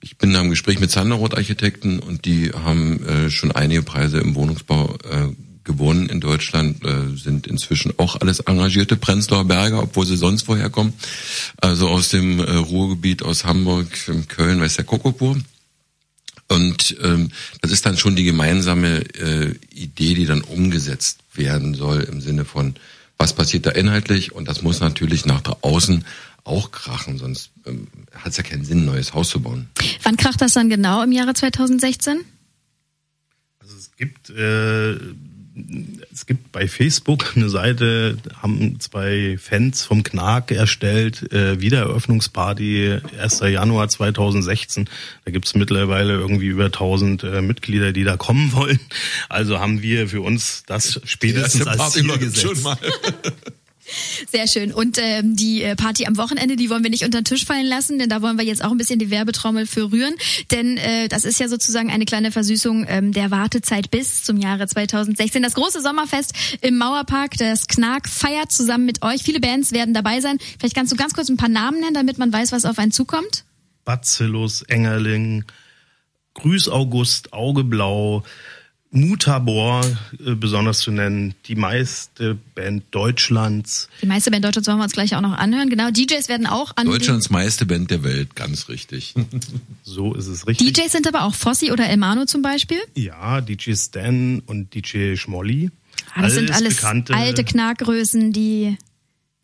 ich 0.00 0.16
bin 0.16 0.32
da 0.32 0.40
im 0.40 0.50
Gespräch 0.50 0.80
mit 0.80 0.90
Sanderroth 0.90 1.36
Architekten 1.36 1.98
und 1.98 2.24
die 2.24 2.52
haben 2.52 3.04
äh, 3.06 3.30
schon 3.30 3.52
einige 3.52 3.82
Preise 3.82 4.18
im 4.18 4.34
Wohnungsbau 4.34 4.96
äh, 5.04 5.28
gewonnen 5.64 6.08
in 6.08 6.20
Deutschland, 6.20 6.84
äh, 6.84 7.16
sind 7.16 7.46
inzwischen 7.46 7.92
auch 7.98 8.16
alles 8.20 8.40
engagierte 8.40 8.96
Prenzlauer 8.96 9.44
Berger, 9.44 9.82
obwohl 9.82 10.06
sie 10.06 10.16
sonst 10.16 10.48
woher 10.48 10.70
kommen. 10.70 10.94
Also 11.60 11.88
aus 11.88 12.08
dem 12.08 12.40
äh, 12.40 12.50
Ruhrgebiet, 12.50 13.22
aus 13.22 13.44
Hamburg, 13.44 13.86
Köln, 14.28 14.60
weiß 14.60 14.76
der 14.76 14.84
Kokopur. 14.84 15.36
Und 16.50 16.96
ähm, 17.02 17.30
das 17.62 17.70
ist 17.70 17.86
dann 17.86 17.96
schon 17.96 18.16
die 18.16 18.24
gemeinsame 18.24 19.02
äh, 19.14 19.54
Idee, 19.72 20.14
die 20.14 20.26
dann 20.26 20.42
umgesetzt 20.42 21.20
werden 21.32 21.74
soll 21.74 22.02
im 22.02 22.20
Sinne 22.20 22.44
von, 22.44 22.74
was 23.16 23.34
passiert 23.34 23.66
da 23.66 23.70
inhaltlich? 23.70 24.32
Und 24.32 24.48
das 24.48 24.60
muss 24.60 24.80
natürlich 24.80 25.26
nach 25.26 25.42
außen 25.62 26.04
auch 26.42 26.72
krachen, 26.72 27.18
sonst 27.18 27.50
ähm, 27.66 27.86
hat 28.14 28.32
es 28.32 28.36
ja 28.36 28.42
keinen 28.42 28.64
Sinn, 28.64 28.80
ein 28.80 28.86
neues 28.86 29.14
Haus 29.14 29.30
zu 29.30 29.40
bauen. 29.40 29.68
Wann 30.02 30.16
kracht 30.16 30.40
das 30.40 30.54
dann 30.54 30.68
genau 30.68 31.02
im 31.02 31.12
Jahre 31.12 31.34
2016? 31.34 32.20
Also 33.60 33.76
es 33.76 33.92
gibt 33.96 34.30
äh, 34.30 34.96
es 36.12 36.26
gibt 36.26 36.52
bei 36.52 36.68
Facebook 36.68 37.36
eine 37.36 37.48
Seite, 37.48 38.16
haben 38.40 38.78
zwei 38.78 39.36
Fans 39.38 39.84
vom 39.84 40.02
Knark 40.02 40.52
erstellt, 40.52 41.32
äh, 41.32 41.60
Wiedereröffnungsparty 41.60 43.00
1. 43.20 43.40
Januar 43.40 43.88
2016. 43.88 44.88
Da 45.24 45.30
gibt's 45.32 45.54
mittlerweile 45.54 46.14
irgendwie 46.14 46.46
über 46.46 46.66
1000 46.66 47.24
äh, 47.24 47.42
Mitglieder, 47.42 47.92
die 47.92 48.04
da 48.04 48.16
kommen 48.16 48.52
wollen. 48.52 48.78
Also 49.28 49.58
haben 49.58 49.82
wir 49.82 50.08
für 50.08 50.20
uns 50.20 50.62
das 50.66 51.00
spätestens 51.04 51.66
als 51.66 51.92
Ziel 51.92 52.16
gesetzt. 52.18 52.66
Sehr 54.30 54.46
schön. 54.46 54.72
Und 54.72 54.98
ähm, 55.00 55.36
die 55.36 55.62
äh, 55.62 55.74
Party 55.74 56.06
am 56.06 56.16
Wochenende, 56.16 56.56
die 56.56 56.70
wollen 56.70 56.82
wir 56.82 56.90
nicht 56.90 57.04
unter 57.04 57.20
den 57.20 57.24
Tisch 57.24 57.44
fallen 57.44 57.66
lassen, 57.66 57.98
denn 57.98 58.08
da 58.08 58.22
wollen 58.22 58.38
wir 58.38 58.44
jetzt 58.44 58.62
auch 58.64 58.70
ein 58.70 58.78
bisschen 58.78 58.98
die 58.98 59.10
Werbetrommel 59.10 59.66
für 59.66 59.90
rühren. 59.90 60.14
Denn 60.50 60.76
äh, 60.76 61.08
das 61.08 61.24
ist 61.24 61.40
ja 61.40 61.48
sozusagen 61.48 61.90
eine 61.90 62.04
kleine 62.04 62.30
Versüßung 62.30 62.86
ähm, 62.88 63.12
der 63.12 63.30
Wartezeit 63.30 63.90
bis 63.90 64.22
zum 64.22 64.36
Jahre 64.36 64.66
2016. 64.66 65.42
Das 65.42 65.54
große 65.54 65.80
Sommerfest 65.80 66.34
im 66.60 66.78
Mauerpark, 66.78 67.36
das 67.38 67.66
Knark 67.66 68.08
feiert 68.08 68.52
zusammen 68.52 68.84
mit 68.84 69.02
euch. 69.02 69.22
Viele 69.22 69.40
Bands 69.40 69.72
werden 69.72 69.94
dabei 69.94 70.20
sein. 70.20 70.38
Vielleicht 70.58 70.76
kannst 70.76 70.92
du 70.92 70.96
ganz 70.96 71.14
kurz 71.14 71.28
ein 71.28 71.36
paar 71.36 71.48
Namen 71.48 71.80
nennen, 71.80 71.94
damit 71.94 72.18
man 72.18 72.32
weiß, 72.32 72.52
was 72.52 72.64
auf 72.64 72.78
einen 72.78 72.92
zukommt. 72.92 73.44
Bacillus, 73.84 74.62
Engerling, 74.62 75.44
Grüß 76.34 76.68
August, 76.68 77.32
Augeblau, 77.32 78.22
Mutabor 78.92 79.84
äh, 80.24 80.34
besonders 80.34 80.80
zu 80.80 80.90
nennen, 80.90 81.34
die 81.46 81.54
meiste 81.54 82.36
Band 82.54 82.84
Deutschlands. 82.90 83.88
Die 84.02 84.06
meiste 84.06 84.30
Band 84.30 84.44
Deutschlands 84.44 84.66
wollen 84.68 84.78
wir 84.78 84.84
uns 84.84 84.92
gleich 84.92 85.14
auch 85.14 85.20
noch 85.20 85.32
anhören. 85.32 85.70
Genau, 85.70 85.90
DJs 85.90 86.28
werden 86.28 86.46
auch 86.46 86.76
an 86.76 86.86
Deutschlands 86.86 87.30
meiste 87.30 87.66
Band 87.66 87.90
der 87.90 88.02
Welt, 88.02 88.34
ganz 88.34 88.68
richtig. 88.68 89.14
so 89.84 90.14
ist 90.14 90.26
es 90.26 90.46
richtig. 90.46 90.72
DJs 90.72 90.90
sind 90.90 91.06
aber 91.06 91.22
auch 91.24 91.34
Fossi 91.34 91.70
oder 91.70 91.88
Elmano 91.88 92.24
zum 92.24 92.42
Beispiel? 92.42 92.78
Ja, 92.96 93.40
DJ 93.40 93.74
Stan 93.74 94.40
und 94.46 94.74
DJ 94.74 95.14
Schmolly. 95.14 95.70
Ah, 96.14 96.22
das 96.22 96.32
alles 96.32 96.34
sind 96.34 96.50
alles 96.50 96.76
bekannte, 96.76 97.14
alte 97.14 97.44
Knarkgrößen, 97.44 98.32
die 98.32 98.76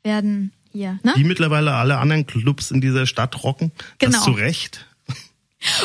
werden 0.02 0.52
hier, 0.72 0.98
ne? 1.04 1.14
Die 1.16 1.24
mittlerweile 1.24 1.74
alle 1.74 1.98
anderen 1.98 2.26
Clubs 2.26 2.70
in 2.72 2.80
dieser 2.80 3.06
Stadt 3.06 3.44
rocken. 3.44 3.70
Genau. 3.98 4.12
Das 4.12 4.24
zu 4.24 4.32
Recht. 4.32 4.86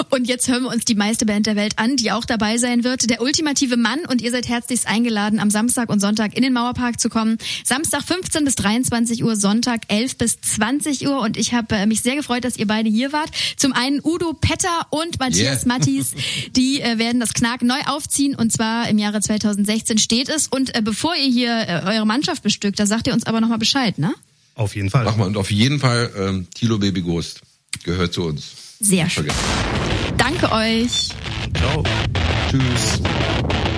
Und 0.10 0.28
jetzt 0.28 0.48
hören 0.48 0.64
wir 0.64 0.70
uns 0.70 0.86
die 0.86 0.96
meiste 0.96 1.26
Band 1.26 1.48
der 1.48 1.56
Welt 1.56 1.74
an, 1.78 1.96
die 1.96 2.12
auch 2.12 2.26
dabei 2.26 2.58
sein 2.58 2.84
wird. 2.84 3.10
Der 3.10 3.22
ultimative 3.22 3.78
Mann 3.78 4.00
und 4.06 4.22
ihr 4.22 4.32
seid 4.32 4.48
herzlichst 4.48 4.88
eingeladen, 4.88 5.40
am 5.40 5.50
Samstag 5.50 5.90
und 5.90 6.00
Sonntag 6.00 6.36
in 6.36 6.44
den 6.44 6.54
Mauerpark 6.54 7.00
zu 7.00 7.10
kommen. 7.10 7.38
Samstag 7.64 8.04
15 8.04 8.44
bis 8.44 8.56
23 8.56 9.24
Uhr, 9.24 9.36
Sonntag 9.36 9.82
11 9.88 10.18
bis 10.18 10.42
20 10.42 11.08
Uhr. 11.08 11.22
Und 11.22 11.38
ich 11.38 11.54
habe 11.54 11.76
äh, 11.76 11.86
mich 11.86 12.02
sehr 12.02 12.16
gefreut, 12.16 12.44
dass 12.44 12.58
ihr 12.58 12.68
beide 12.68 12.90
hier 12.90 13.14
wart. 13.14 13.30
Zum 13.56 13.74
einen 13.74 14.02
Udo 14.04 14.34
Petter 14.34 14.88
und 14.90 15.20
Matthias 15.20 15.66
yeah. 15.66 15.68
Mattis. 15.68 16.14
Die 16.56 16.82
äh, 16.82 16.98
werden 16.98 17.20
das 17.20 17.34
Knark 17.34 17.62
neu 17.62 17.80
aufziehen 17.86 18.36
und 18.36 18.52
zwar 18.52 18.90
im 18.90 18.98
Jahre 18.98 19.22
2016 19.22 19.98
steht 19.98 20.30
es. 20.30 20.48
Und 20.48 20.76
äh, 20.76 20.82
bevor 20.82 21.16
ihr 21.16 21.32
hier 21.32 21.68
äh, 21.68 21.96
eure 21.96 22.06
Mannschaft 22.06 22.44
bestückt, 22.44 22.80
da 22.80 22.86
sagt 22.86 23.08
ihr 23.08 23.14
uns 23.14 23.26
aber 23.26 23.42
nochmal 23.42 23.58
Bescheid, 23.58 23.98
ne? 23.98 24.14
Auf 24.56 24.76
jeden 24.76 24.90
Fall. 24.90 25.06
Mach 25.06 25.16
mal. 25.16 25.28
Und 25.28 25.38
auf 25.38 25.50
jeden 25.50 25.80
Fall 25.80 26.12
ähm, 26.18 26.48
Tilo 26.54 26.78
Baby 26.78 27.02
Ghost 27.02 27.42
gehört 27.84 28.14
zu 28.14 28.24
uns. 28.24 28.71
Sehr 28.82 29.10
schön. 29.10 29.28
Danke 30.18 30.52
euch. 30.52 31.10
Ciao. 31.56 31.84
Tschüss. 32.50 33.00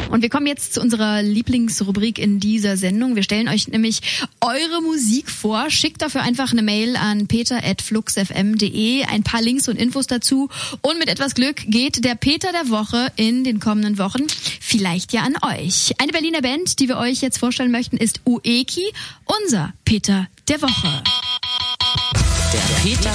Und 0.09 0.21
wir 0.21 0.29
kommen 0.29 0.45
jetzt 0.45 0.75
zu 0.75 0.81
unserer 0.81 1.23
Lieblingsrubrik 1.23 2.19
in 2.19 2.39
dieser 2.39 2.77
Sendung. 2.77 3.15
Wir 3.15 3.23
stellen 3.23 3.49
euch 3.49 3.67
nämlich 3.67 3.99
eure 4.41 4.81
Musik 4.81 5.29
vor. 5.29 5.71
Schickt 5.71 6.03
dafür 6.03 6.21
einfach 6.21 6.51
eine 6.51 6.61
Mail 6.61 6.95
an 6.95 7.27
peter.fluxfm.de. 7.27 9.05
Ein 9.05 9.23
paar 9.23 9.41
Links 9.41 9.67
und 9.67 9.75
Infos 9.75 10.05
dazu. 10.05 10.49
Und 10.81 10.99
mit 10.99 11.09
etwas 11.09 11.33
Glück 11.33 11.63
geht 11.65 12.05
der 12.05 12.13
Peter 12.13 12.51
der 12.51 12.69
Woche 12.69 13.11
in 13.15 13.43
den 13.43 13.59
kommenden 13.59 13.97
Wochen 13.97 14.27
vielleicht 14.61 15.13
ja 15.13 15.21
an 15.21 15.35
euch. 15.41 15.93
Eine 15.97 16.11
Berliner 16.11 16.41
Band, 16.41 16.79
die 16.79 16.87
wir 16.87 16.97
euch 16.97 17.21
jetzt 17.21 17.39
vorstellen 17.39 17.71
möchten, 17.71 17.97
ist 17.97 18.21
Ueki, 18.25 18.85
unser 19.25 19.73
Peter 19.83 20.27
der 20.47 20.61
Woche. 20.61 21.03
Der 22.53 22.59
Peter 22.83 23.11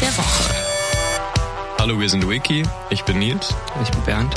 der 0.00 0.16
Woche. 0.16 0.54
Hallo, 1.78 2.00
wir 2.00 2.08
sind 2.08 2.28
Wiki. 2.28 2.62
Ich 2.88 3.04
bin 3.04 3.18
Nils. 3.18 3.54
Ich 3.82 3.90
bin 3.90 4.02
Bernd. 4.02 4.34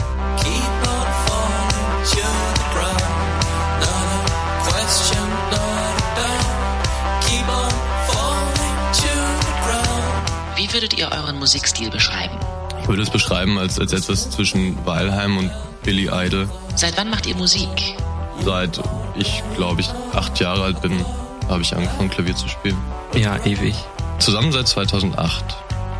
Wie 10.56 10.73
würdet 10.73 10.97
ihr 10.97 11.12
euren 11.12 11.39
Musikstil 11.39 11.89
beschreiben? 11.89 12.38
Ich 12.82 12.88
würde 12.88 13.02
es 13.02 13.10
beschreiben 13.10 13.58
als, 13.58 13.80
als 13.80 13.93
etwas 13.93 14.30
zwischen 14.30 14.86
Weilheim 14.86 15.38
und 15.38 15.52
Billy 15.84 16.10
Idol. 16.12 16.49
Seit 16.76 16.97
wann 16.97 17.10
macht 17.10 17.26
ihr 17.26 17.36
Musik? 17.36 17.95
Seit 18.43 18.82
ich, 19.15 19.43
glaube 19.56 19.82
ich, 19.82 19.89
acht 20.13 20.39
Jahre 20.39 20.63
alt 20.63 20.82
bin, 20.82 21.06
habe 21.47 21.62
ich 21.62 21.76
angefangen, 21.76 22.10
Klavier 22.10 22.36
zu 22.36 22.47
spielen. 22.47 22.78
Ja, 23.13 23.38
ewig. 23.45 23.76
Zusammen 24.23 24.53
seit 24.53 24.69
2008. 24.69 25.43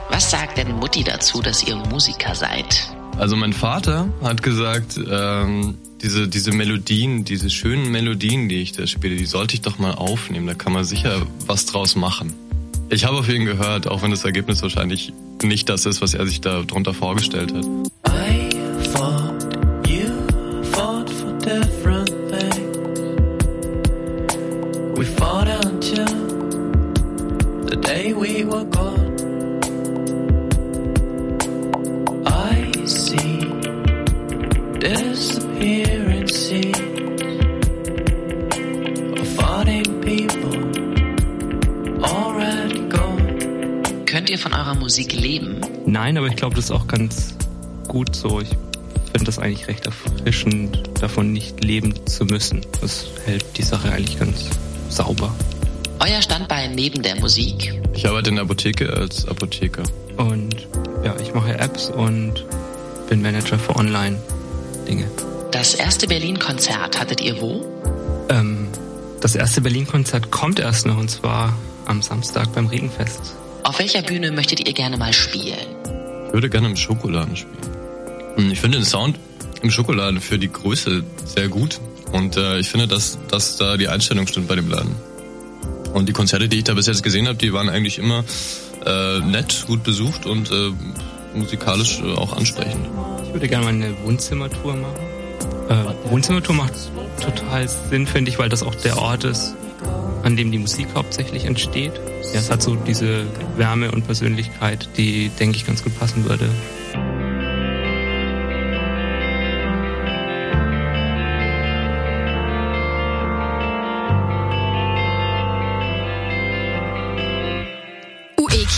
Was 0.10 0.32
sagt 0.32 0.58
denn 0.58 0.72
Mutti 0.78 1.04
dazu, 1.04 1.42
dass 1.42 1.62
ihr 1.62 1.76
Musiker 1.76 2.34
seid? 2.36 2.90
Also 3.18 3.36
mein 3.36 3.52
Vater 3.52 4.08
hat 4.24 4.42
gesagt, 4.42 4.98
ähm, 5.12 5.78
diese, 6.02 6.30
diese 6.30 6.54
Melodien, 6.54 7.26
diese 7.26 7.50
schönen 7.50 7.92
Melodien, 7.92 8.48
die 8.48 8.62
ich 8.62 8.72
da 8.72 8.88
spiele, 8.88 9.18
die 9.18 9.26
sollte 9.26 9.56
ich 9.56 9.62
doch 9.62 9.78
mal 9.78 9.96
aufnehmen. 9.96 10.48
Da 10.48 10.54
kann 10.54 10.72
man 10.72 10.86
sicher 10.86 11.24
was 11.48 11.66
draus 11.66 11.98
machen. 11.98 12.32
Ich 12.88 13.04
habe 13.04 13.18
auf 13.18 13.28
ihn 13.28 13.44
gehört, 13.44 13.88
auch 13.88 14.04
wenn 14.04 14.12
das 14.12 14.24
Ergebnis 14.24 14.62
wahrscheinlich 14.62 15.12
nicht 15.42 15.68
das 15.68 15.86
ist, 15.86 16.02
was 16.02 16.14
er 16.14 16.26
sich 16.26 16.40
da 16.40 16.62
drunter 16.62 16.94
vorgestellt 16.94 17.54
hat. 17.54 17.66
I 18.08 18.50
fought, 18.94 19.58
you 19.86 20.08
fought 20.72 21.10
for 21.10 21.34
different 21.40 21.83
disappearing 34.84 36.28
scenes 36.28 36.78
of 39.18 39.28
fighting 39.38 40.02
people 40.02 40.58
already 42.04 42.82
gone. 42.90 44.06
Könnt 44.06 44.30
ihr 44.30 44.38
von 44.38 44.54
eurer 44.54 44.76
Musik 44.76 45.14
leben? 45.14 45.62
Nein, 45.86 46.18
aber 46.18 46.28
ich 46.28 46.36
glaube, 46.36 46.56
das 46.56 46.66
ist 46.66 46.72
auch 46.72 46.88
ganz 46.88 47.34
gut 47.88 48.14
so. 48.14 48.42
Ich 48.42 48.50
finde 48.50 49.26
das 49.26 49.40
eigentlich 49.40 49.70
recht 49.70 49.86
erfrischend, 49.86 50.84
davon 51.00 51.32
nicht 51.32 51.64
leben 51.64 51.94
zu 52.06 52.26
müssen. 52.26 52.60
Das 52.82 53.08
hält 53.26 53.46
die 53.58 53.64
Sache 53.64 53.90
eigentlich 53.90 54.20
ganz 54.20 54.50
sauber. 54.90 55.34
Euer 56.02 56.22
Standbein 56.22 56.76
neben 56.76 57.02
der 57.02 57.18
Musik? 57.22 57.80
Ich 57.94 58.06
arbeite 58.06 58.32
in 58.32 58.36
der 58.36 58.44
Apotheke 58.44 58.92
als 58.92 59.26
Apotheker. 59.30 59.84
Und 60.18 60.68
ja, 61.06 61.16
ich 61.22 61.34
mache 61.34 61.58
Apps 61.58 61.90
und 61.90 62.46
bin 63.08 63.22
Manager 63.22 63.58
für 63.58 63.78
Online-Dinge. 64.84 65.10
Das 65.52 65.74
erste 65.76 66.08
Berlin-Konzert 66.08 67.00
hattet 67.00 67.22
ihr 67.22 67.40
wo? 67.42 67.66
Ähm, 68.30 68.68
das 69.22 69.36
erste 69.36 69.62
Berlin-Konzert 69.62 70.32
kommt 70.32 70.60
erst 70.60 70.86
noch 70.86 70.98
und 70.98 71.10
zwar 71.10 71.58
am 71.86 72.02
Samstag 72.02 72.54
beim 72.54 72.68
Regenfest. 72.68 73.36
Auf 73.64 73.80
welcher 73.80 74.02
Bühne 74.02 74.32
möchtet 74.32 74.68
ihr 74.68 74.74
gerne 74.74 74.98
mal 74.98 75.14
spielen? 75.14 75.68
Ich 76.28 76.34
würde 76.34 76.50
gerne 76.50 76.68
im 76.68 76.76
Schokoladen 76.76 77.36
spielen. 77.36 77.58
Hm, 78.36 78.52
ich 78.52 78.60
finde 78.60 78.80
den 78.80 78.86
Sound 78.86 79.20
im 79.62 79.72
Schokoladen 79.72 80.20
für 80.20 80.38
die 80.38 80.52
Größe 80.52 81.04
sehr 81.26 81.48
gut. 81.48 81.80
Und 82.12 82.38
äh, 82.38 82.60
ich 82.60 82.70
finde, 82.70 82.88
dass, 82.88 83.18
dass 83.30 83.58
da 83.58 83.78
die 83.78 83.88
Einstellung 83.88 84.28
stimmt 84.28 84.48
bei 84.48 84.56
dem 84.56 84.70
Laden. 84.70 84.96
Und 85.94 86.10
die 86.10 86.14
Konzerte, 86.14 86.50
die 86.50 86.58
ich 86.58 86.64
da 86.64 86.74
bis 86.74 86.88
jetzt 86.88 87.04
gesehen 87.04 87.28
habe, 87.28 87.38
die 87.38 87.54
waren 87.54 87.70
eigentlich 87.70 88.00
immer 88.00 88.24
äh, 88.86 89.20
nett, 89.20 89.66
gut 89.68 89.84
besucht 89.84 90.26
und 90.26 90.52
äh, 90.52 90.72
musikalisch 91.36 92.02
äh, 92.02 92.14
auch 92.14 92.36
ansprechend. 92.36 92.88
Ich 93.34 93.36
würde 93.36 93.48
gerne 93.48 93.66
mal 93.66 93.74
eine 93.74 93.96
Wohnzimmertour 94.04 94.76
machen. 94.76 94.94
Äh, 95.68 96.12
Wohnzimmertour 96.12 96.56
macht 96.56 96.74
total 97.20 97.68
Sinn, 97.68 98.06
finde 98.06 98.30
ich, 98.30 98.38
weil 98.38 98.48
das 98.48 98.62
auch 98.62 98.76
der 98.76 99.00
Ort 99.00 99.24
ist, 99.24 99.56
an 100.22 100.38
dem 100.38 100.52
die 100.52 100.60
Musik 100.60 100.86
hauptsächlich 100.94 101.46
entsteht. 101.46 101.94
Ja, 102.32 102.42
es 102.42 102.52
hat 102.52 102.62
so 102.62 102.76
diese 102.76 103.26
Wärme 103.58 103.90
und 103.90 104.06
Persönlichkeit, 104.06 104.88
die, 104.98 105.30
denke 105.30 105.58
ich, 105.58 105.66
ganz 105.66 105.84
gut 105.84 105.98
passen 105.98 106.30
würde. 106.30 106.48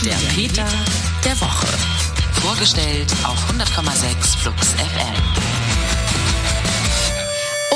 Der 0.04 0.14
Peter 0.34 0.66
der 1.24 1.40
Woche. 1.40 1.85
Vorgestellt 2.56 3.12
auf 3.24 3.36
100,6 3.52 4.38
Flux 4.38 4.72
FM. 4.72 5.14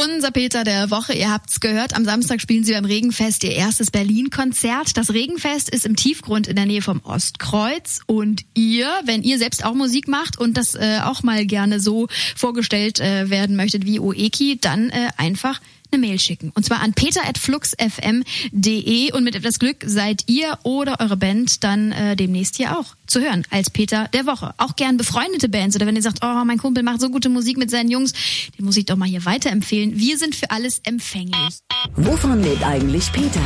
Unser 0.06 0.30
Peter 0.30 0.64
der 0.64 0.90
Woche, 0.90 1.12
ihr 1.12 1.30
habt's 1.30 1.60
gehört, 1.60 1.94
am 1.94 2.06
Samstag 2.06 2.40
spielen 2.40 2.64
sie 2.64 2.72
beim 2.72 2.86
Regenfest 2.86 3.44
ihr 3.44 3.52
erstes 3.52 3.90
Berlin-Konzert. 3.90 4.96
Das 4.96 5.12
Regenfest 5.12 5.68
ist 5.68 5.84
im 5.84 5.96
Tiefgrund 5.96 6.46
in 6.46 6.56
der 6.56 6.64
Nähe 6.64 6.80
vom 6.80 7.02
Ostkreuz. 7.04 8.00
Und 8.06 8.46
ihr, 8.54 8.88
wenn 9.04 9.22
ihr 9.22 9.36
selbst 9.36 9.66
auch 9.66 9.74
Musik 9.74 10.08
macht 10.08 10.38
und 10.38 10.56
das 10.56 10.74
äh, 10.74 11.00
auch 11.04 11.22
mal 11.22 11.44
gerne 11.44 11.78
so 11.78 12.08
vorgestellt 12.34 13.00
äh, 13.00 13.28
werden 13.28 13.56
möchtet 13.56 13.84
wie 13.84 14.00
Oeki, 14.00 14.60
dann 14.62 14.88
äh, 14.88 15.10
einfach 15.18 15.60
eine 15.92 16.00
Mail 16.00 16.18
schicken. 16.18 16.50
Und 16.54 16.64
zwar 16.64 16.80
an 16.80 16.94
peter.fluxfm.de 16.94 19.12
und 19.12 19.24
mit 19.24 19.34
etwas 19.34 19.58
Glück 19.58 19.84
seid 19.86 20.22
ihr 20.26 20.58
oder 20.62 21.00
eure 21.00 21.16
Band 21.16 21.64
dann 21.64 21.92
äh, 21.92 22.16
demnächst 22.16 22.56
hier 22.56 22.78
auch 22.78 22.94
zu 23.06 23.20
hören 23.20 23.44
als 23.50 23.70
Peter 23.70 24.08
der 24.12 24.26
Woche. 24.26 24.54
Auch 24.58 24.76
gern 24.76 24.96
befreundete 24.96 25.48
Bands 25.48 25.76
oder 25.76 25.86
wenn 25.86 25.96
ihr 25.96 26.02
sagt, 26.02 26.18
oh, 26.22 26.44
mein 26.44 26.58
Kumpel 26.58 26.82
macht 26.82 27.00
so 27.00 27.10
gute 27.10 27.28
Musik 27.28 27.56
mit 27.58 27.70
seinen 27.70 27.90
Jungs, 27.90 28.12
den 28.58 28.64
muss 28.64 28.76
ich 28.76 28.86
doch 28.86 28.96
mal 28.96 29.08
hier 29.08 29.24
weiterempfehlen. 29.24 29.98
Wir 29.98 30.18
sind 30.18 30.34
für 30.34 30.50
alles 30.50 30.80
empfänglich. 30.84 31.58
Wovon 31.96 32.42
lebt 32.42 32.64
eigentlich 32.64 33.10
Peter? 33.12 33.40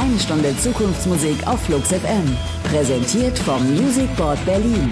Eine 0.00 0.18
Stunde 0.20 0.56
Zukunftsmusik 0.58 1.46
auf 1.46 1.60
Flux 1.64 1.88
FM. 1.88 2.36
Präsentiert 2.64 3.38
vom 3.38 3.74
Music 3.74 4.14
Board 4.16 4.44
Berlin. 4.44 4.90